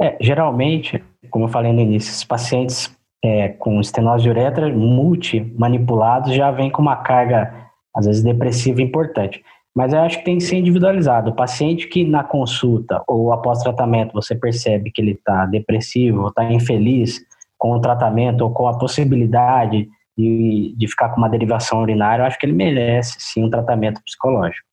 [0.01, 6.33] É, geralmente, como eu falei no início, esses pacientes é, com estenose de uretra multi-manipulados
[6.33, 9.43] já vêm com uma carga, às vezes, depressiva importante.
[9.75, 11.31] Mas eu acho que tem que ser individualizado.
[11.31, 16.43] O paciente que na consulta ou após tratamento você percebe que ele está depressivo, está
[16.51, 17.19] infeliz
[17.57, 19.87] com o tratamento ou com a possibilidade
[20.17, 24.01] de, de ficar com uma derivação urinária, eu acho que ele merece sim um tratamento
[24.03, 24.65] psicológico.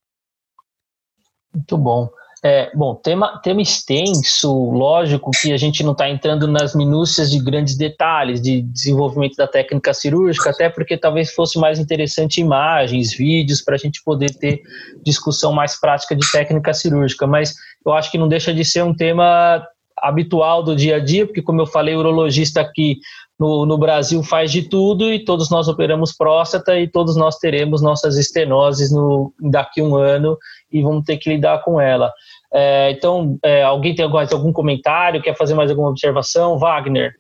[1.55, 2.09] Muito bom.
[2.45, 7.43] É, bom, tema, tema extenso, lógico que a gente não está entrando nas minúcias de
[7.43, 13.63] grandes detalhes de desenvolvimento da técnica cirúrgica, até porque talvez fosse mais interessante imagens, vídeos,
[13.63, 14.61] para a gente poder ter
[15.03, 18.95] discussão mais prática de técnica cirúrgica, mas eu acho que não deixa de ser um
[18.95, 19.67] tema
[19.99, 22.99] habitual do dia a dia, porque como eu falei, o urologista aqui
[23.39, 27.83] no, no Brasil faz de tudo e todos nós operamos próstata e todos nós teremos
[27.83, 30.37] nossas estenoses no, daqui a um ano
[30.71, 32.13] e vamos ter que lidar com ela.
[32.53, 36.59] É, então, é, alguém tem algum, algum comentário, quer fazer mais alguma observação?
[36.59, 37.13] Wagner?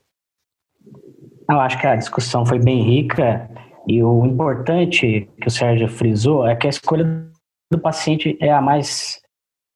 [1.48, 3.48] Eu acho que a discussão foi bem rica
[3.86, 7.04] e o importante que o Sérgio frisou é que a escolha
[7.70, 9.20] do paciente é a mais,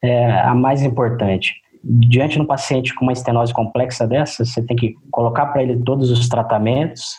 [0.02, 1.54] é a mais importante.
[1.82, 5.82] Diante de um paciente com uma estenose complexa dessa, você tem que colocar para ele
[5.82, 7.14] todos os tratamentos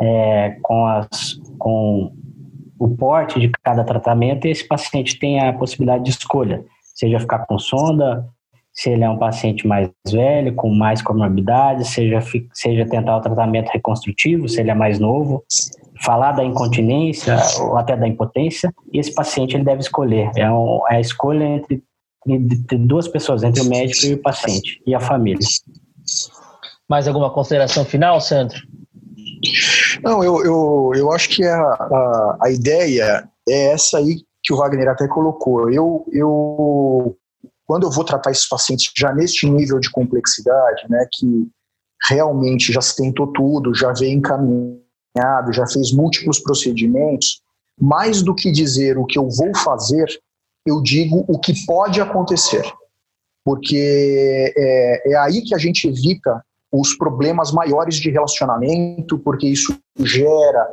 [0.00, 2.12] é, com, as, com
[2.80, 6.64] o porte de cada tratamento e esse paciente tem a possibilidade de escolha
[7.00, 8.28] seja ficar com sonda,
[8.72, 12.20] se ele é um paciente mais velho, com mais comorbidades, seja,
[12.52, 15.42] seja tentar o tratamento reconstrutivo, se ele é mais novo,
[16.02, 20.30] falar da incontinência ou até da impotência, e esse paciente ele deve escolher.
[20.36, 21.82] É, um, é a escolha entre,
[22.26, 25.46] entre duas pessoas, entre o médico e o paciente, e a família.
[26.88, 28.58] Mais alguma consideração final, Sandro?
[30.02, 34.56] Não, eu, eu, eu acho que a, a, a ideia é essa aí que o
[34.56, 35.70] Wagner até colocou.
[35.70, 37.16] Eu, eu,
[37.66, 41.48] quando eu vou tratar esses pacientes já neste nível de complexidade, né, que
[42.08, 47.42] realmente já se tentou tudo, já veio encaminhado, já fez múltiplos procedimentos,
[47.78, 50.06] mais do que dizer o que eu vou fazer,
[50.66, 52.64] eu digo o que pode acontecer.
[53.44, 59.76] Porque é, é aí que a gente evita os problemas maiores de relacionamento, porque isso
[59.98, 60.68] gera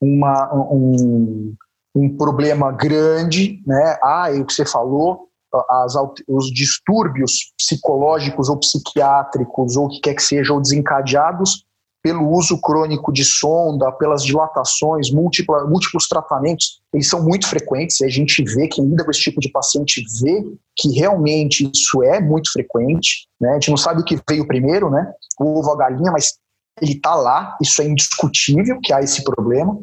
[0.00, 1.54] uma, um,
[1.94, 3.98] um problema grande, né?
[4.02, 5.28] Ah, é o que você falou,
[5.68, 5.94] as,
[6.28, 11.64] os distúrbios psicológicos ou psiquiátricos ou o que quer que seja, ou desencadeados
[12.02, 18.00] pelo uso crônico de sonda, pelas dilatações, múltipla, múltiplos tratamentos, eles são muito frequentes.
[18.00, 20.44] E a gente vê, quem lida com esse tipo de paciente vê
[20.76, 23.28] que realmente isso é muito frequente.
[23.40, 23.50] Né?
[23.50, 25.12] A gente não sabe o que veio primeiro, né?
[25.38, 26.34] o ovo a galinha, mas
[26.80, 29.78] ele está lá, isso é indiscutível que há esse problema.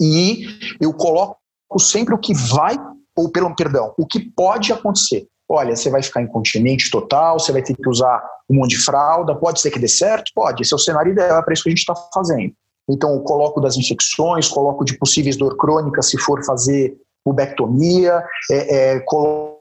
[0.00, 0.46] E
[0.80, 1.38] eu coloco
[1.78, 2.76] sempre o que vai,
[3.16, 5.28] ou pelo perdão, o que pode acontecer.
[5.48, 9.34] Olha, você vai ficar incontinente total, você vai ter que usar um monte de fralda,
[9.34, 10.32] pode ser que dê certo?
[10.34, 12.52] Pode, esse é o cenário ideal, é para isso que a gente está fazendo.
[12.88, 18.94] Então, eu coloco das infecções, coloco de possíveis dor crônica se for fazer pubectomia, é,
[18.94, 19.60] é, coloco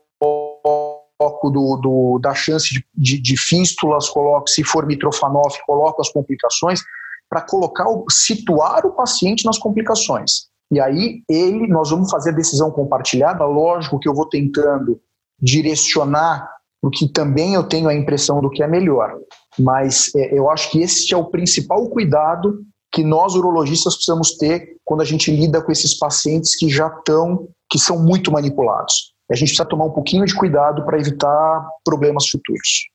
[1.43, 6.81] do, do, da chance de, de, de, fístulas, coloco, se for mitrofanov, coloco as complicações,
[7.27, 10.47] para colocar, situar o paciente nas complicações.
[10.71, 14.99] E aí, ele, nós vamos fazer a decisão compartilhada, lógico que eu vou tentando
[15.39, 16.55] direcionar
[16.85, 19.11] porque também eu tenho a impressão do que é melhor.
[19.57, 22.59] Mas é, eu acho que esse é o principal cuidado
[22.91, 27.47] que nós urologistas precisamos ter quando a gente lida com esses pacientes que já estão,
[27.71, 29.15] que são muito manipulados.
[29.31, 32.87] A gente precisa tomar um pouquinho de cuidado para evitar problemas futuros.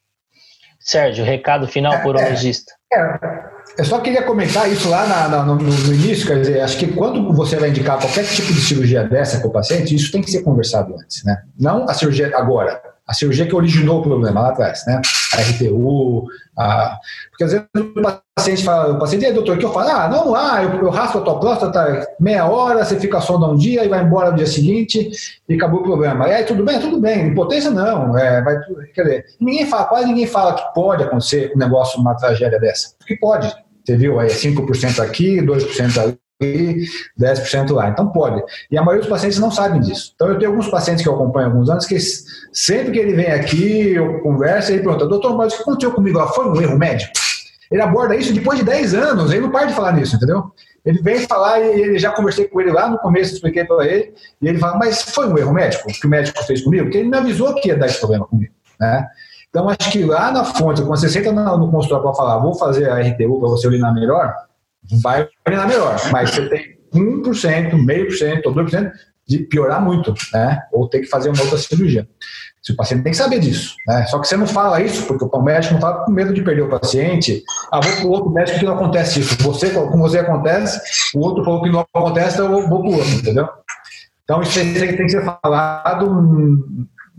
[0.79, 2.73] Sérgio, recado final para o é, urologista.
[2.93, 6.61] É, é, eu só queria comentar isso lá na, na, no, no, início, quer dizer,
[6.61, 10.11] acho que quando você vai indicar qualquer tipo de cirurgia dessa para o paciente, isso
[10.11, 11.43] tem que ser conversado antes, né?
[11.59, 15.01] Não a cirurgia agora, a cirurgia que originou o problema lá atrás, né?
[15.33, 16.27] A RTU,
[16.59, 16.99] a...
[17.31, 18.03] porque às vezes o
[18.35, 21.19] paciente fala, o paciente, é doutor, que eu falo, ah, não, ah, eu, eu raspo
[21.19, 24.47] a tua próstata meia hora, você fica sonda um dia e vai embora no dia
[24.47, 25.11] seguinte
[25.49, 26.29] e acabou o problema.
[26.29, 26.81] E aí, tudo bem?
[26.81, 27.29] Tudo bem.
[27.29, 28.17] Impotência não.
[28.19, 28.59] É, vai,
[28.95, 32.95] quer dizer, ninguém fala, quase ninguém fala que pode acontecer um negócio, uma tragédia dessa.
[32.99, 33.55] Porque pode.
[33.85, 36.85] Você viu aí, 5% aqui, 2% ali,
[37.19, 37.89] 10% lá.
[37.89, 38.43] Então pode.
[38.71, 40.13] E a maioria dos pacientes não sabem disso.
[40.15, 41.99] Então eu tenho alguns pacientes que eu acompanho há alguns anos que
[42.53, 45.93] sempre que ele vem aqui, eu converso e ele pergunta, doutor, mas o que aconteceu
[45.93, 46.29] comigo lá?
[46.29, 47.13] Foi um erro médico?
[47.71, 50.51] Ele aborda isso depois de 10 anos, ele não para de falar nisso, entendeu?
[50.85, 54.13] Ele vem falar e ele já conversei com ele lá no começo, expliquei para ele,
[54.43, 56.85] e ele fala, mas foi um erro médico que o médico fez comigo?
[56.85, 59.07] Porque ele me avisou que ia dar esse problema comigo, né?
[59.49, 62.89] Então acho que lá na fonte, quando você senta no consultório para falar, vou fazer
[62.89, 64.35] a RTU para você urinar melhor,
[65.03, 68.91] vai urinar melhor, mas você tem 1%, meio por cento ou 2%
[69.27, 70.61] de piorar muito, né?
[70.73, 72.09] Ou ter que fazer uma outra cirurgia.
[72.61, 74.05] Se o paciente tem que saber disso, né?
[74.07, 76.63] Só que você não fala isso, porque o médico não fala com medo de perder
[76.63, 77.43] o paciente.
[77.71, 79.37] Ah, vou para o outro médico que não acontece isso.
[79.43, 80.81] Você, com você acontece,
[81.15, 83.49] o outro falou que não acontece, então eu vou para o outro, entendeu?
[84.25, 86.07] Então isso tem, que ser falado,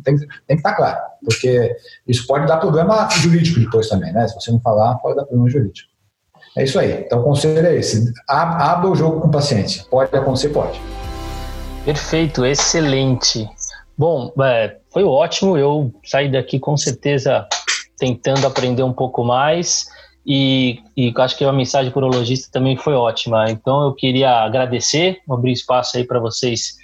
[0.04, 1.76] tem, tem que estar claro, porque
[2.08, 4.28] isso pode dar problema jurídico depois também, né?
[4.28, 5.91] Se você não falar, pode dar problema jurídico.
[6.58, 7.04] É isso aí.
[7.06, 9.86] Então, o conselho é esse: abra o jogo com o paciente.
[9.90, 10.80] Pode acontecer, pode.
[11.86, 13.50] Perfeito, excelente.
[13.98, 15.58] Bom, é, foi ótimo.
[15.58, 17.48] Eu saí daqui com certeza
[17.98, 19.86] tentando aprender um pouco mais
[20.26, 23.50] e, e acho que a mensagem para o logista também foi ótima.
[23.50, 26.76] Então, eu queria agradecer, abrir espaço aí para vocês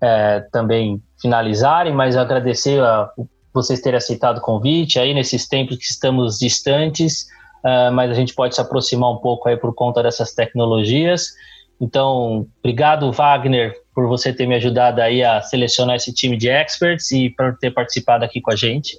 [0.00, 3.10] é, também finalizarem, mas agradecer a
[3.52, 7.26] vocês terem aceitado o convite aí nesses tempos que estamos distantes
[7.66, 11.32] uh, mas a gente pode se aproximar um pouco aí por conta dessas tecnologias.
[11.80, 17.10] Então, obrigado, Wagner, por você ter me ajudado aí a selecionar esse time de experts
[17.10, 18.98] e por ter participado aqui com a gente.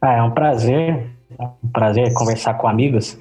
[0.00, 1.06] Ah, é um prazer,
[1.38, 3.18] é um prazer conversar com amigos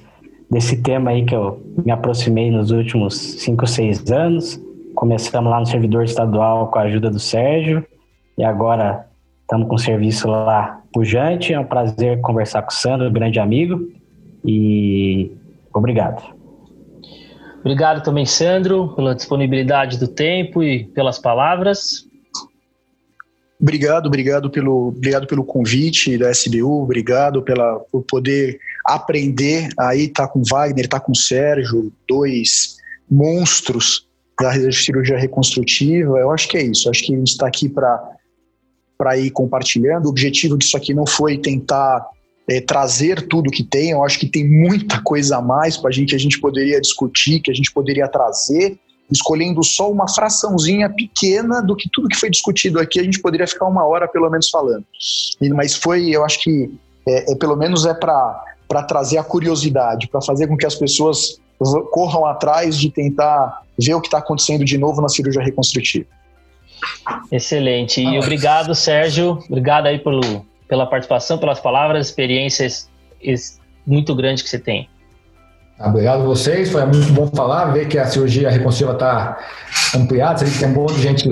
[0.52, 4.62] desse tema aí que eu me aproximei nos últimos cinco, seis anos.
[4.94, 7.86] Começamos lá no servidor estadual com a ajuda do Sérgio
[8.38, 9.08] e agora
[9.42, 11.54] estamos com o serviço lá pujante.
[11.54, 13.80] É um prazer conversar com o Sandro, grande amigo.
[14.46, 15.32] E
[15.74, 16.36] obrigado.
[17.60, 22.06] Obrigado também, Sandro, pela disponibilidade do tempo e pelas palavras.
[23.60, 30.28] Obrigado, obrigado pelo, obrigado pelo convite da SBU, obrigado pela, por poder aprender aí, tá
[30.28, 32.76] com Wagner, tá com Sérgio, dois
[33.10, 34.08] monstros
[34.39, 36.20] da cirurgia reconstrutiva.
[36.20, 36.89] Eu acho que é isso.
[36.89, 40.06] Acho que a gente está aqui para ir compartilhando.
[40.06, 42.06] O objetivo disso aqui não foi tentar
[42.50, 43.91] é, trazer tudo que tem.
[43.91, 46.80] Eu acho que tem muita coisa a mais para a gente que a gente poderia
[46.80, 48.78] discutir, que a gente poderia trazer,
[49.12, 53.00] escolhendo só uma fraçãozinha pequena do que tudo que foi discutido aqui.
[53.00, 54.86] A gente poderia ficar uma hora pelo menos falando.
[55.54, 56.72] Mas foi, eu acho que
[57.08, 61.39] é, é pelo menos é para trazer a curiosidade, para fazer com que as pessoas
[61.91, 66.06] corram atrás de tentar ver o que está acontecendo de novo na cirurgia reconstrutiva.
[67.32, 68.02] Excelente.
[68.02, 69.39] E obrigado, Sérgio.
[69.50, 72.89] Obrigado aí pelo, pela participação, pelas palavras, experiências
[73.86, 74.89] muito grandes que você tem.
[75.80, 79.38] Obrigado a vocês, foi muito bom falar, ver que a cirurgia reconstrutiva está
[79.93, 81.30] ampliada, você tem um monte de gente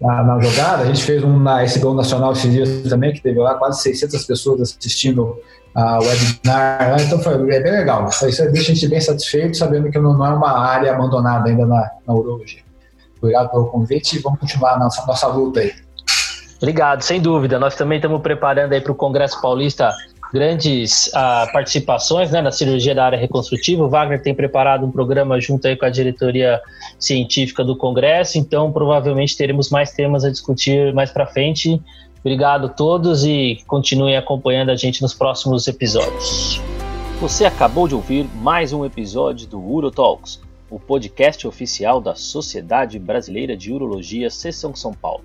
[0.00, 0.82] na, na, jogada.
[0.82, 4.24] A gente fez um na SBO Nacional esses dias também, que teve lá quase 600
[4.26, 5.34] pessoas assistindo
[5.74, 8.08] a webinar, então foi é bem legal.
[8.08, 11.90] Isso deixa a gente bem satisfeito, sabendo que não é uma área abandonada ainda na,
[12.06, 12.62] na urologia.
[13.18, 15.72] Obrigado pelo convite e vamos continuar a nossa, nossa luta aí.
[16.60, 17.58] Obrigado, sem dúvida.
[17.58, 19.90] Nós também estamos preparando aí para o Congresso Paulista
[20.30, 23.82] grandes uh, participações né, na cirurgia da área reconstrutiva.
[23.82, 26.60] O Wagner tem preparado um programa junto aí com a diretoria
[26.98, 31.80] científica do Congresso, então provavelmente teremos mais temas a discutir mais para frente.
[32.20, 36.60] Obrigado a todos e continuem acompanhando a gente nos próximos episódios.
[37.20, 40.40] Você acabou de ouvir mais um episódio do UroTalks,
[40.70, 45.24] o podcast oficial da Sociedade Brasileira de Urologia Seção São Paulo.